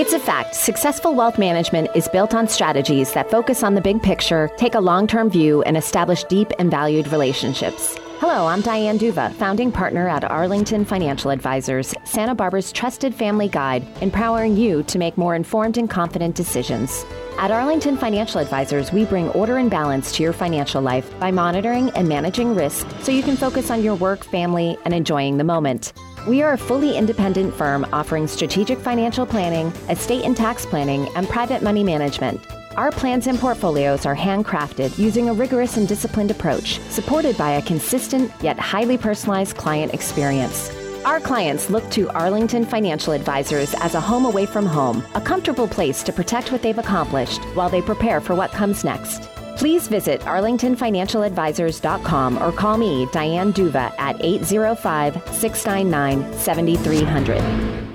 [0.00, 4.02] It's a fact successful wealth management is built on strategies that focus on the big
[4.02, 7.98] picture, take a long term view, and establish deep and valued relationships.
[8.20, 13.86] Hello, I'm Diane Duva, founding partner at Arlington Financial Advisors, Santa Barbara's trusted family guide,
[14.02, 17.06] empowering you to make more informed and confident decisions.
[17.38, 21.90] At Arlington Financial Advisors, we bring order and balance to your financial life by monitoring
[21.90, 25.92] and managing risk so you can focus on your work, family, and enjoying the moment.
[26.26, 31.28] We are a fully independent firm offering strategic financial planning, estate and tax planning, and
[31.28, 32.40] private money management.
[32.78, 37.62] Our plans and portfolios are handcrafted using a rigorous and disciplined approach, supported by a
[37.62, 40.70] consistent yet highly personalized client experience.
[41.04, 45.66] Our clients look to Arlington Financial Advisors as a home away from home, a comfortable
[45.66, 49.22] place to protect what they've accomplished while they prepare for what comes next.
[49.56, 57.87] Please visit arlingtonfinancialadvisors.com or call me, Diane Duva, at 805 699 7300.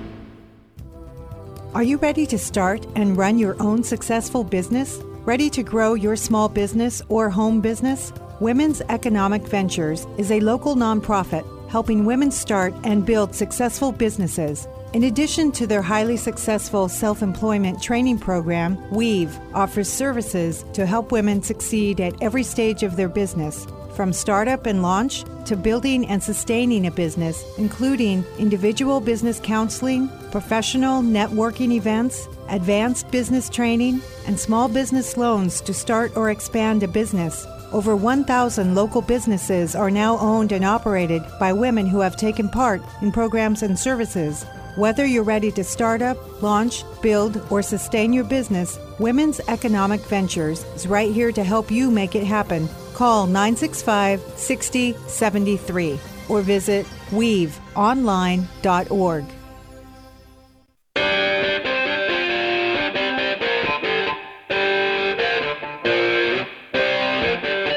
[1.74, 5.00] Are you ready to start and run your own successful business?
[5.24, 8.12] Ready to grow your small business or home business?
[8.38, 14.68] Women's Economic Ventures is a local nonprofit helping women start and build successful businesses.
[14.92, 21.10] In addition to their highly successful self employment training program, Weave offers services to help
[21.10, 26.22] women succeed at every stage of their business from startup and launch to building and
[26.22, 34.68] sustaining a business, including individual business counseling, professional networking events, advanced business training, and small
[34.68, 37.46] business loans to start or expand a business.
[37.72, 42.80] Over 1,000 local businesses are now owned and operated by women who have taken part
[43.02, 44.44] in programs and services.
[44.76, 50.64] Whether you're ready to start up, launch, build, or sustain your business, Women's Economic Ventures
[50.74, 52.68] is right here to help you make it happen.
[52.94, 59.24] Call 965 6073 or visit weaveonline.org.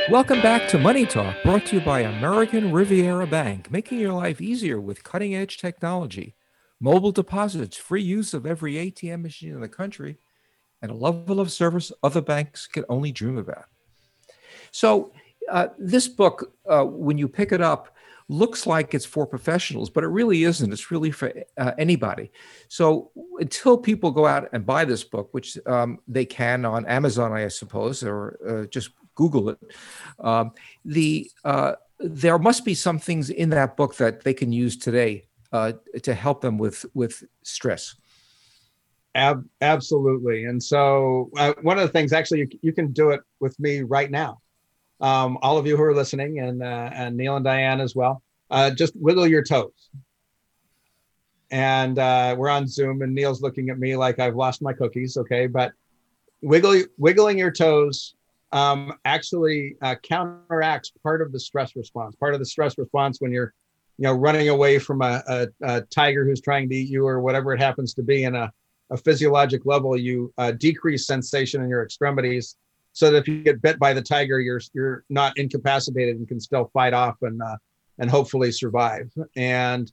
[0.09, 4.39] Welcome back to Money Talk, brought to you by American Riviera Bank, making your life
[4.39, 6.33] easier with cutting edge technology,
[6.79, 10.17] mobile deposits, free use of every ATM machine in the country,
[10.81, 13.65] and a level of service other banks can only dream about.
[14.77, 15.11] So,
[15.49, 17.95] uh, this book, uh, when you pick it up,
[18.29, 20.71] looks like it's for professionals, but it really isn't.
[20.71, 22.29] It's really for uh, anybody.
[22.67, 23.09] So
[23.39, 27.47] until people go out and buy this book, which um, they can on Amazon, I
[27.47, 29.57] suppose, or uh, just Google it,
[30.19, 30.51] um,
[30.85, 35.25] the uh, there must be some things in that book that they can use today
[35.53, 35.71] uh,
[36.03, 37.95] to help them with with stress.
[39.15, 40.45] Ab- absolutely.
[40.45, 43.81] And so, uh, one of the things, actually, you, you, can do it with me
[43.81, 44.37] right now.
[44.99, 48.23] Um, all of you who are listening, and uh, and Neil and Diane as well,
[48.49, 49.89] uh, just wiggle your toes.
[51.51, 55.17] And uh, we're on Zoom, and Neil's looking at me like I've lost my cookies.
[55.17, 55.71] Okay, but
[56.41, 58.15] wiggle wiggling your toes
[58.51, 62.15] um, actually uh, counteracts part of the stress response.
[62.15, 63.53] Part of the stress response when you're,
[63.97, 67.21] you know, running away from a, a, a tiger who's trying to eat you or
[67.21, 68.51] whatever it happens to be in a
[68.89, 72.55] a physiologic level, you uh, decrease sensation in your extremities,
[72.97, 76.39] so that if you get bit by the tiger, you're you're not incapacitated and can
[76.39, 77.55] still fight off and uh,
[77.99, 79.11] and hopefully survive.
[79.35, 79.91] And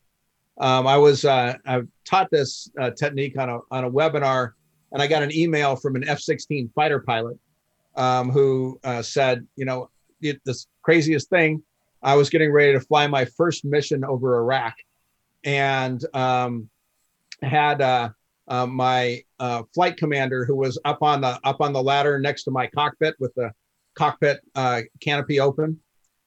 [0.58, 4.52] um, I was uh, I taught this uh, technique on a on a webinar,
[4.90, 7.36] and I got an email from an F-16 fighter pilot
[7.94, 9.90] um, who uh, said, you know,
[10.22, 11.62] it, this craziest thing.
[12.02, 14.76] I was getting ready to fly my first mission over Iraq,
[15.44, 16.70] and um,
[17.42, 17.82] had
[18.48, 22.44] uh, my uh, flight commander who was up on the up on the ladder next
[22.44, 23.52] to my cockpit with the
[23.94, 25.80] cockpit uh, canopy open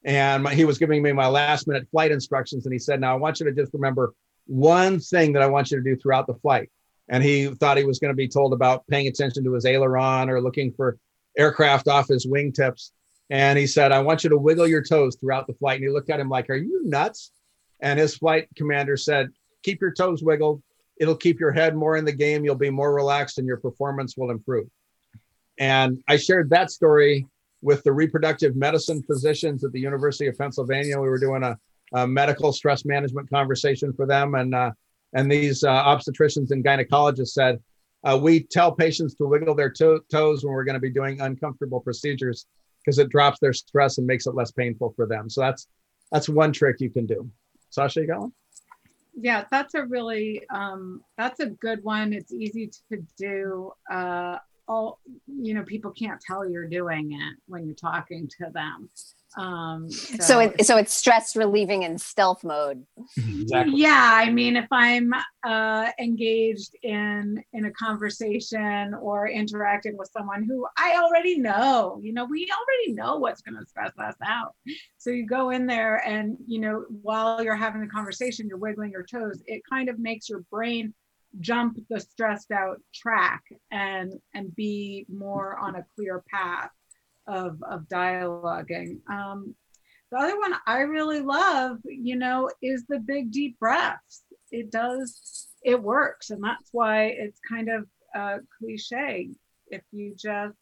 [0.04, 2.66] and my, he was giving me my last minute flight instructions.
[2.66, 4.14] And he said, "Now I want you to just remember
[4.46, 6.70] one thing that I want you to do throughout the flight."
[7.08, 10.28] And he thought he was going to be told about paying attention to his aileron
[10.28, 10.98] or looking for
[11.38, 12.90] aircraft off his wingtips.
[13.30, 15.76] And he said, I want you to wiggle your toes throughout the flight.
[15.76, 17.32] And he looked at him like, Are you nuts?
[17.80, 19.30] And his flight commander said,
[19.62, 20.62] Keep your toes wiggled.
[21.00, 22.44] It'll keep your head more in the game.
[22.44, 24.68] You'll be more relaxed and your performance will improve.
[25.58, 27.26] And I shared that story
[27.62, 31.00] with the reproductive medicine physicians at the University of Pennsylvania.
[31.00, 31.58] We were doing a,
[31.94, 34.34] a medical stress management conversation for them.
[34.34, 34.72] And, uh,
[35.12, 37.60] and these uh, obstetricians and gynecologists said,
[38.04, 41.20] uh, we tell patients to wiggle their to- toes when we're going to be doing
[41.20, 42.46] uncomfortable procedures
[42.84, 45.28] because it drops their stress and makes it less painful for them.
[45.28, 45.66] So that's
[46.12, 47.30] that's one trick you can do.
[47.76, 48.32] Sascha, you got one?
[49.20, 52.12] Yeah, that's a really um, that's a good one.
[52.12, 53.72] It's easy to do.
[53.90, 54.38] Uh,
[54.68, 58.88] all you know, people can't tell you're doing it when you're talking to them.
[59.36, 62.84] Um, so, so, it, so it's stress relieving in stealth mode.
[63.16, 63.80] Exactly.
[63.80, 65.12] Yeah, I mean, if I'm
[65.44, 72.12] uh, engaged in in a conversation or interacting with someone who I already know, you
[72.12, 74.54] know, we already know what's going to stress us out.
[74.96, 78.90] So you go in there, and you know, while you're having the conversation, you're wiggling
[78.90, 79.42] your toes.
[79.46, 80.94] It kind of makes your brain
[81.40, 86.70] jump the stressed out track and and be more on a clear path
[87.28, 88.98] of, of dialoguing.
[89.08, 89.54] Um,
[90.10, 94.22] the other one I really love, you know, is the big deep breaths.
[94.50, 96.30] It does, it works.
[96.30, 99.28] And that's why it's kind of a cliche.
[99.68, 100.56] If you just,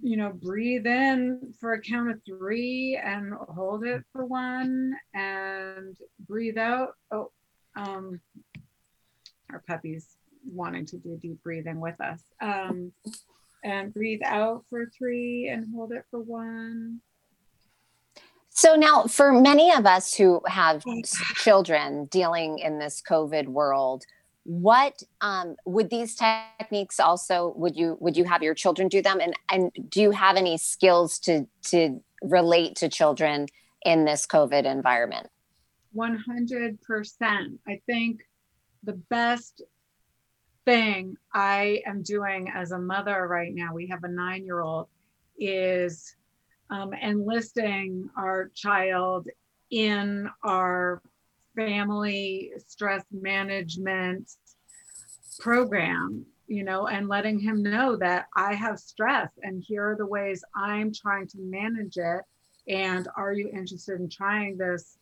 [0.00, 5.96] you know, breathe in for a count of three and hold it for one and
[6.28, 6.90] breathe out.
[7.10, 7.32] Oh,
[7.74, 8.20] um,
[9.50, 10.06] our puppy's
[10.46, 12.22] wanting to do deep breathing with us.
[12.40, 12.92] Um,
[13.64, 17.00] and breathe out for three and hold it for one.
[18.50, 20.82] So now, for many of us who have
[21.36, 24.04] children dealing in this COVID world,
[24.42, 29.20] what um, would these techniques also would you would you have your children do them?
[29.20, 33.46] And and do you have any skills to to relate to children
[33.84, 35.28] in this covid environment?
[35.96, 36.78] 100%
[37.66, 38.20] i think
[38.82, 39.62] the best
[40.68, 44.88] thing I am doing as a mother right now, we have a nine year old,
[45.38, 46.14] is
[46.68, 49.28] um, enlisting our child
[49.70, 51.00] in our
[51.56, 54.30] family stress management
[55.38, 60.04] program, you know, and letting him know that I have stress and here are the
[60.04, 62.20] ways I'm trying to manage it.
[62.68, 64.97] And are you interested in trying this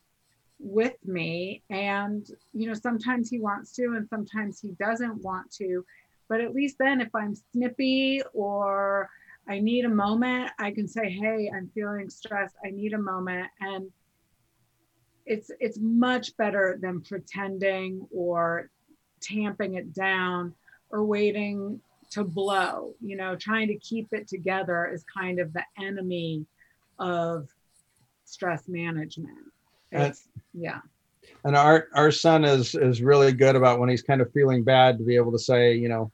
[0.59, 1.63] with me.
[1.71, 5.85] And you know sometimes he wants to and sometimes he doesn't want to.
[6.29, 9.09] But at least then if i'm snippy or
[9.49, 12.57] i need a moment i can say hey i'm feeling stressed.
[12.65, 13.49] I need a moment.
[13.61, 13.91] And
[15.25, 18.71] it's it's much better than pretending or
[19.21, 20.55] tamping it down
[20.91, 21.81] or waiting
[22.11, 22.95] to blow.
[23.01, 26.47] You know trying to keep it together is kind of the enemy
[26.99, 27.49] of
[28.25, 29.53] stress management
[29.93, 30.81] it's, yeah.
[31.45, 34.99] And our our son is is really good about when he's kind of feeling bad
[34.99, 36.11] to be able to say, you know,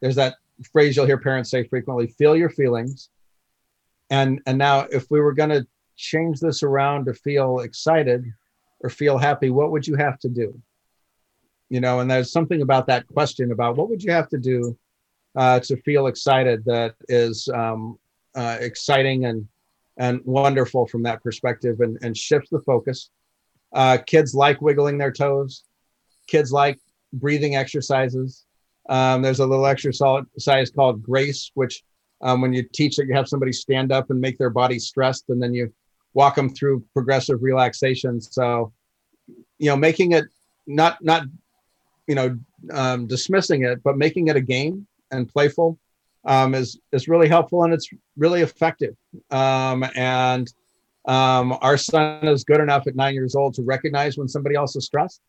[0.00, 0.36] there's that
[0.72, 3.10] phrase you'll hear parents say frequently, feel your feelings.
[4.10, 8.24] And and now if we were going to change this around to feel excited
[8.80, 10.60] or feel happy, what would you have to do?
[11.68, 14.76] You know, and there's something about that question about what would you have to do
[15.36, 17.98] uh, to feel excited that is um,
[18.34, 19.48] uh, exciting and
[19.96, 23.10] and wonderful from that perspective and, and shifts the focus.
[23.72, 25.64] Uh, kids like wiggling their toes.
[26.26, 26.78] Kids like
[27.12, 28.44] breathing exercises.
[28.88, 31.82] Um, there's a little exercise called grace, which
[32.20, 35.24] um, when you teach it, you have somebody stand up and make their body stressed,
[35.28, 35.72] and then you
[36.12, 38.20] walk them through progressive relaxation.
[38.20, 38.72] So,
[39.58, 40.26] you know, making it
[40.66, 41.24] not not
[42.06, 42.38] you know
[42.72, 45.78] um, dismissing it, but making it a game and playful
[46.26, 48.94] um, is is really helpful and it's really effective.
[49.30, 50.52] Um, and
[51.06, 54.74] um, our son is good enough at nine years old to recognize when somebody else
[54.76, 55.20] is stressed,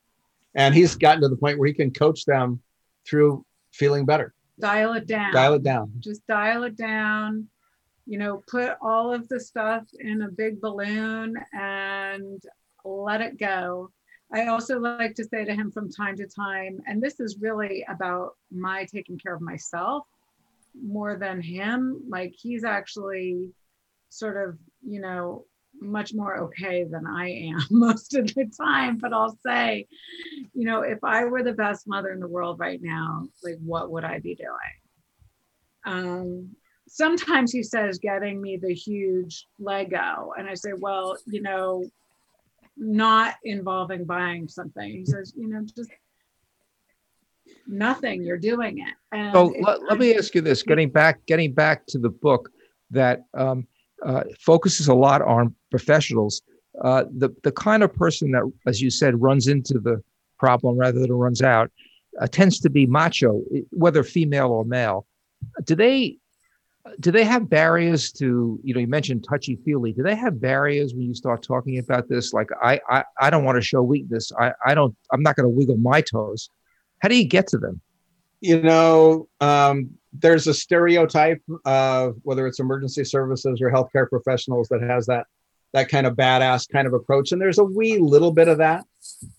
[0.56, 2.62] and he's gotten to the point where he can coach them
[3.08, 4.34] through feeling better.
[4.60, 5.34] Dial it down.
[5.34, 5.92] Dial it down.
[6.00, 7.48] Just dial it down.
[8.06, 12.42] You know, put all of the stuff in a big balloon and
[12.86, 13.92] let it go.
[14.32, 17.86] I also like to say to him from time to time, and this is really
[17.90, 20.08] about my taking care of myself
[20.84, 22.04] more than him.
[22.10, 23.52] Like he's actually
[24.10, 25.46] sort of, you know,
[25.82, 28.98] much more okay than I am most of the time.
[28.98, 29.88] But I'll say,
[30.54, 33.92] you know, if I were the best mother in the world right now, like what
[33.92, 34.50] would I be doing?
[35.86, 36.56] Um,
[36.88, 40.34] sometimes he says getting me the huge Lego.
[40.38, 41.86] And I say, well, you know,
[42.78, 44.90] not involving buying something.
[44.90, 45.92] He says, you know, just
[47.68, 48.94] nothing, you're doing it.
[49.12, 52.50] And so let, let me ask you this, getting back, getting back to the book
[52.92, 53.68] that um,
[54.06, 56.42] uh, focuses a lot on professionals.
[56.84, 60.04] Uh, the, the kind of person that, as you said, runs into the
[60.38, 61.72] problem rather than runs out
[62.22, 63.42] uh, tends to be macho,
[63.72, 65.06] whether female or male.
[65.64, 66.18] Do they
[67.00, 70.94] do they have barriers to you know you mentioned touchy feely do they have barriers
[70.94, 74.32] when you start talking about this like i i, I don't want to show weakness
[74.40, 76.50] i i don't i'm not going to wiggle my toes
[77.00, 77.82] how do you get to them?
[78.42, 84.82] You know um, there's a stereotype of whether it's emergency services or healthcare professionals that
[84.82, 85.26] has that
[85.74, 88.86] that kind of badass kind of approach and there's a wee little bit of that.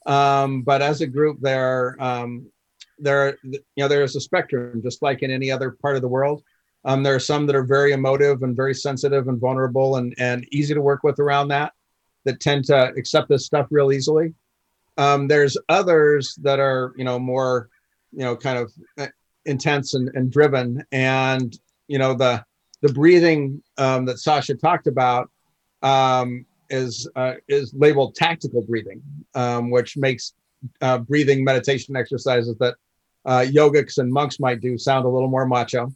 [0.04, 2.50] Um, but as a group there um,
[2.98, 6.42] there you know there's a spectrum just like in any other part of the world.
[6.84, 10.46] Um, there are some that are very emotive and very sensitive and vulnerable and, and
[10.52, 11.72] easy to work with around that,
[12.24, 14.34] that tend to accept this stuff real easily.
[14.96, 17.68] Um, there's others that are, you know, more,
[18.12, 19.08] you know, kind of uh,
[19.44, 20.82] intense and, and driven.
[20.92, 21.56] And,
[21.88, 22.44] you know, the,
[22.82, 25.30] the breathing um, that Sascha talked about
[25.82, 29.02] um, is, uh, is labeled tactical breathing,
[29.34, 30.34] um, which makes
[30.80, 32.76] uh, breathing meditation exercises that
[33.26, 35.92] uh, yogics and monks might do sound a little more macho.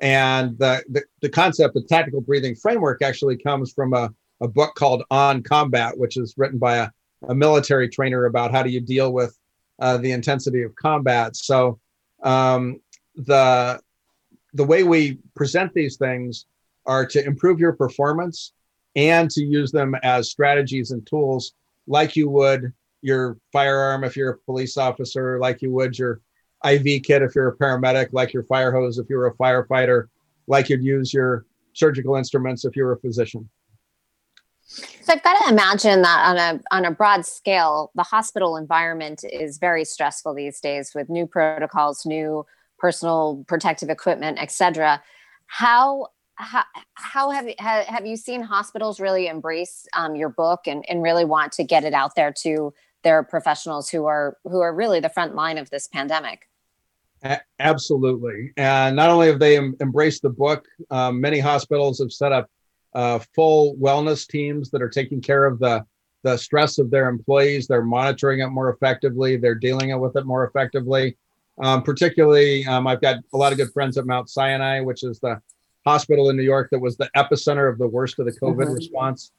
[0.00, 4.10] And the, the, the concept of tactical breathing framework actually comes from a,
[4.42, 6.90] a book called On Combat, which is written by a,
[7.28, 9.38] a military trainer about how do you deal with
[9.78, 11.36] uh, the intensity of combat.
[11.36, 11.78] So
[12.22, 12.80] um,
[13.14, 13.80] the
[14.54, 16.46] the way we present these things
[16.86, 18.52] are to improve your performance
[18.94, 21.52] and to use them as strategies and tools
[21.86, 22.72] like you would
[23.02, 26.20] your firearm if you're a police officer, like you would your
[26.64, 30.08] IV kit if you're a paramedic, like your fire hose if you're a firefighter,
[30.46, 33.48] like you'd use your surgical instruments if you're a physician.
[34.66, 39.24] So I've got to imagine that on a on a broad scale, the hospital environment
[39.24, 42.44] is very stressful these days with new protocols, new
[42.78, 45.02] personal protective equipment, etc.
[45.46, 46.64] How how,
[46.94, 51.24] how have, have have you seen hospitals really embrace um, your book and, and really
[51.24, 55.08] want to get it out there to their professionals who are who are really the
[55.08, 56.48] front line of this pandemic?
[57.58, 58.52] Absolutely.
[58.56, 62.50] And not only have they em- embraced the book, um, many hospitals have set up
[62.96, 65.84] uh, full wellness teams that are taking care of the,
[66.22, 67.66] the stress of their employees.
[67.66, 71.16] They're monitoring it more effectively, they're dealing with it more effectively.
[71.62, 75.20] Um, particularly, um, I've got a lot of good friends at Mount Sinai, which is
[75.20, 75.40] the
[75.86, 78.74] hospital in New York that was the epicenter of the worst of the COVID mm-hmm.
[78.74, 79.30] response.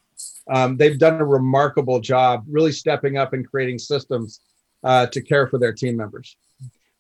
[0.50, 4.40] Um, they've done a remarkable job really stepping up and creating systems
[4.84, 6.38] uh, to care for their team members.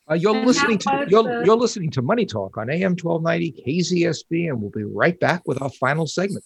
[0.09, 1.43] Uh, you're and listening to you're, the...
[1.45, 5.61] you're listening to Money Talk on AM 1290 KZSB, and we'll be right back with
[5.61, 6.45] our final segment.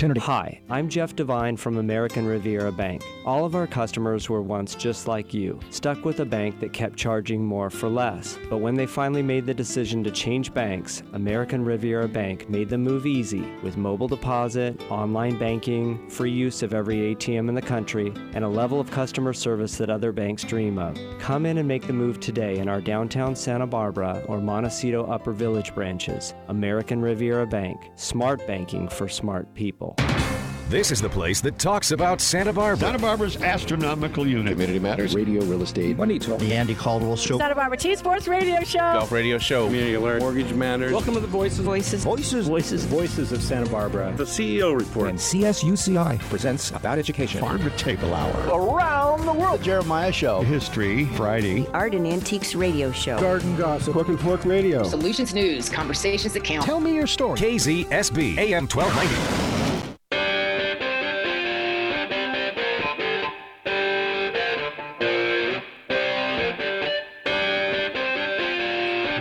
[0.00, 0.20] opportunity.
[0.20, 3.02] Hi, I'm Jeff Devine from American Riviera Bank.
[3.26, 6.96] All of our customers were once just like you, stuck with a bank that kept
[6.96, 8.38] charging more for less.
[8.48, 12.78] But when they finally made the decision to change banks, American Riviera Bank made the
[12.78, 18.10] move easy with mobile deposit, online banking, free use of every ATM in the country,
[18.32, 20.96] and a level of customer service that other banks dream of.
[21.18, 25.32] Come in and make the move today in our downtown Santa Barbara or Montecito Upper
[25.32, 26.32] Village branches.
[26.48, 29.89] American Riviera Bank, smart banking for smart people.
[30.70, 32.86] This is the place that talks about Santa Barbara.
[32.86, 34.52] Santa Barbara's astronomical unit.
[34.52, 38.28] Community Matters, Radio, Real Estate, Money Talk, The Andy Caldwell Show, Santa Barbara T Sports
[38.28, 40.92] Radio Show, Golf Radio Show, Community Alert, Mortgage Matters.
[40.92, 41.58] Welcome to the Voices.
[41.58, 42.04] Voices.
[42.04, 42.46] Voices.
[42.46, 42.84] Voices.
[42.84, 44.14] Voices of Santa Barbara.
[44.16, 45.08] The CEO Report.
[45.08, 47.40] And CSUCI presents About Education.
[47.40, 48.32] Farm to Table Hour.
[48.56, 49.60] Around around the world.
[49.60, 50.42] The Jeremiah Show.
[50.42, 51.66] History Friday.
[51.74, 53.18] Art and Antiques Radio Show.
[53.18, 53.94] Garden Gossip.
[53.94, 54.84] Hook and Fork Radio.
[54.84, 55.68] Solutions News.
[55.68, 56.64] Conversations that count.
[56.64, 57.38] Tell me your story.
[57.38, 59.59] KZSB AM 1290.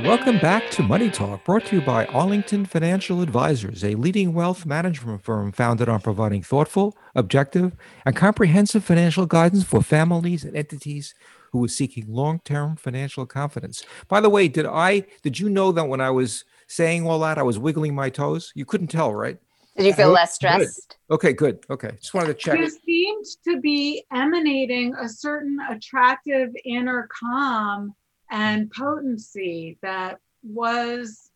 [0.10, 4.66] Welcome back to Money Talk, brought to you by Arlington Financial Advisors, a leading wealth
[4.66, 7.76] management firm founded on providing thoughtful, objective,
[8.08, 11.14] and comprehensive financial guidance for families and entities
[11.52, 13.86] who are seeking long-term financial confidence.
[14.08, 17.38] By the way, did I did you know that when I was saying all that
[17.38, 18.52] I was wiggling my toes?
[18.56, 19.38] You couldn't tell, right?
[19.78, 20.98] Did you feel less stressed?
[21.08, 21.14] Good.
[21.14, 21.64] Okay, good.
[21.70, 21.92] Okay.
[22.02, 22.58] Just wanted to check.
[22.58, 27.94] You seemed to be emanating a certain attractive inner calm
[28.30, 31.30] and potency that was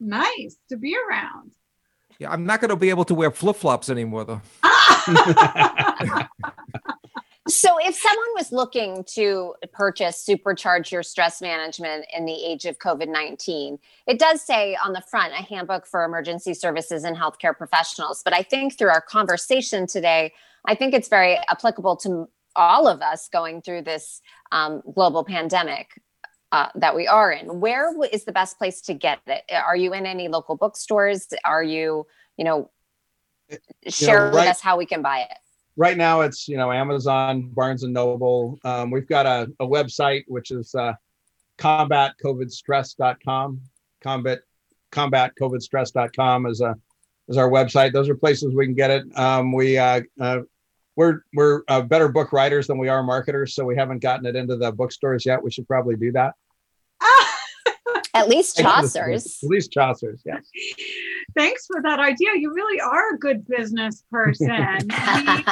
[0.00, 1.52] nice to be around.
[2.18, 4.40] Yeah, I'm not going to be able to wear flip flops anymore, though.
[7.48, 12.78] so, if someone was looking to purchase Supercharge Your Stress Management in the age of
[12.78, 17.56] COVID 19, it does say on the front a handbook for emergency services and healthcare
[17.56, 18.22] professionals.
[18.22, 20.32] But I think through our conversation today,
[20.64, 25.88] I think it's very applicable to all of us going through this um, global pandemic
[26.52, 27.60] uh, that we are in.
[27.60, 29.42] Where is the best place to get it?
[29.50, 31.28] Are you in any local bookstores?
[31.44, 32.70] Are you, you know,
[33.88, 35.36] share you know, right, with us how we can buy it?
[35.76, 38.58] Right now, it's you know Amazon, Barnes and Noble.
[38.64, 40.92] Um, we've got a, a website which is uh,
[41.58, 43.60] combatcovidstress.com.
[44.02, 44.40] Combat
[44.90, 46.76] combatcovidstress.com is a
[47.28, 47.92] is our website.
[47.92, 49.18] Those are places we can get it.
[49.18, 50.40] Um, we uh, uh,
[50.96, 54.36] we're we're uh, better book writers than we are marketers, so we haven't gotten it
[54.36, 55.42] into the bookstores yet.
[55.42, 56.34] We should probably do that.
[58.14, 59.38] At least Chaucer's.
[59.42, 60.44] At least Chaucer's, yes.
[61.36, 62.30] Thanks for that idea.
[62.36, 64.50] You really are a good business person.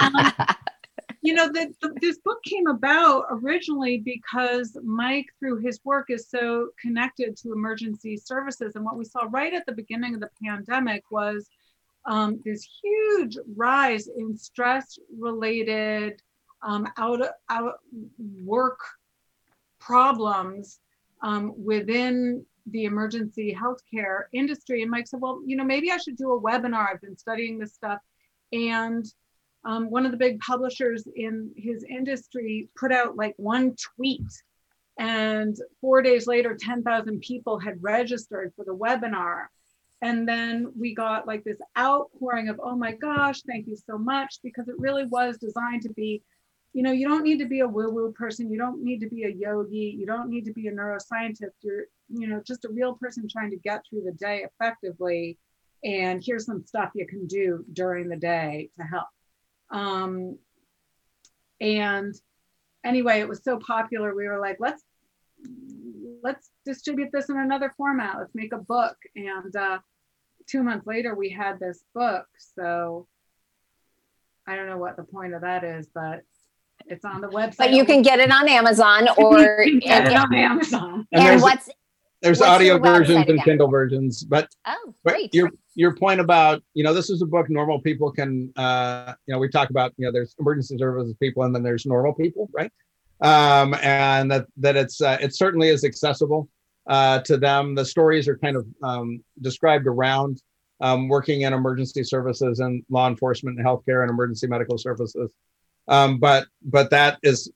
[0.00, 0.32] um,
[1.22, 6.28] you know, the, the, this book came about originally because Mike, through his work, is
[6.28, 8.76] so connected to emergency services.
[8.76, 11.48] And what we saw right at the beginning of the pandemic was
[12.06, 16.20] um, this huge rise in stress related
[16.62, 17.74] um, out, out
[18.44, 18.80] work
[19.78, 20.80] problems
[21.22, 24.82] um, within the emergency healthcare industry.
[24.82, 26.88] And Mike said, well, you know, maybe I should do a webinar.
[26.90, 27.98] I've been studying this stuff.
[28.52, 29.04] And
[29.64, 34.30] um, one of the big publishers in his industry put out like one tweet.
[34.98, 39.46] And four days later, 10,000 people had registered for the webinar.
[40.02, 44.38] And then we got like this outpouring of, oh my gosh, thank you so much,
[44.42, 46.22] because it really was designed to be,
[46.72, 48.50] you know, you don't need to be a woo woo person.
[48.50, 49.94] You don't need to be a yogi.
[49.98, 51.50] You don't need to be a neuroscientist.
[51.62, 55.36] You're, you know, just a real person trying to get through the day effectively.
[55.84, 59.08] And here's some stuff you can do during the day to help.
[59.70, 60.38] Um,
[61.60, 62.14] and
[62.84, 64.14] anyway, it was so popular.
[64.14, 64.82] We were like, let's
[66.22, 68.16] let's distribute this in another format.
[68.18, 68.96] Let's make a book.
[69.16, 69.78] And uh,
[70.50, 72.26] two months later, we had this book.
[72.56, 73.06] So
[74.46, 76.22] I don't know what the point of that is, but
[76.86, 77.58] it's on the website.
[77.58, 81.06] But you can get it on Amazon or get it on Amazon.
[81.12, 81.68] And, and what's
[82.22, 85.34] there's what's audio versions and Kindle versions, but oh, but great.
[85.34, 89.32] your your point about you know this is a book normal people can uh you
[89.32, 92.50] know we talk about you know there's emergency services people and then there's normal people
[92.52, 92.70] right
[93.22, 96.48] um and that that it's uh, it certainly is accessible
[96.90, 97.74] uh, to them.
[97.74, 100.42] The stories are kind of um, described around
[100.80, 105.30] um, working in emergency services and law enforcement and healthcare and emergency medical services.
[105.88, 107.50] Um, but but that is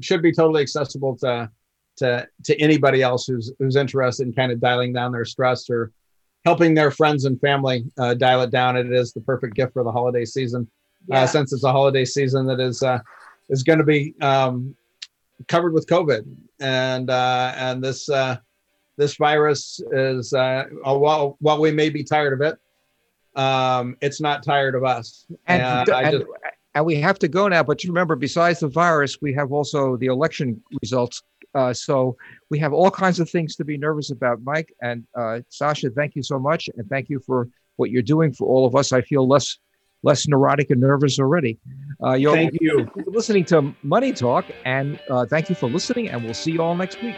[0.00, 1.50] should be totally accessible to
[1.96, 5.92] to to anybody else who's who's interested in kind of dialing down their stress or
[6.44, 8.76] helping their friends and family uh, dial it down.
[8.76, 10.68] It is the perfect gift for the holiday season,
[11.12, 11.22] uh, yeah.
[11.22, 13.00] uh, since it's a holiday season that is uh,
[13.48, 14.76] is going to be um,
[15.48, 16.24] covered with COVID,
[16.60, 18.36] and uh, and this uh,
[18.96, 22.58] this virus is uh, while while we may be tired of it,
[23.40, 25.26] um, it's not tired of us.
[25.46, 26.26] And, and, and, just,
[26.74, 27.62] and, we have to go now.
[27.62, 31.22] But you remember, besides the virus, we have also the election results.
[31.54, 32.16] Uh, so
[32.50, 35.94] we have all kinds of things to be nervous about, Mike and uh, Sascha.
[35.94, 38.92] Thank you so much, and thank you for what you're doing for all of us.
[38.92, 39.58] I feel less
[40.02, 41.58] less neurotic and nervous already.
[42.02, 42.88] Uh, you're, thank you.
[43.06, 46.08] listening to Money Talk, and uh, thank you for listening.
[46.08, 47.16] And we'll see you all next week.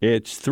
[0.00, 0.46] It's three.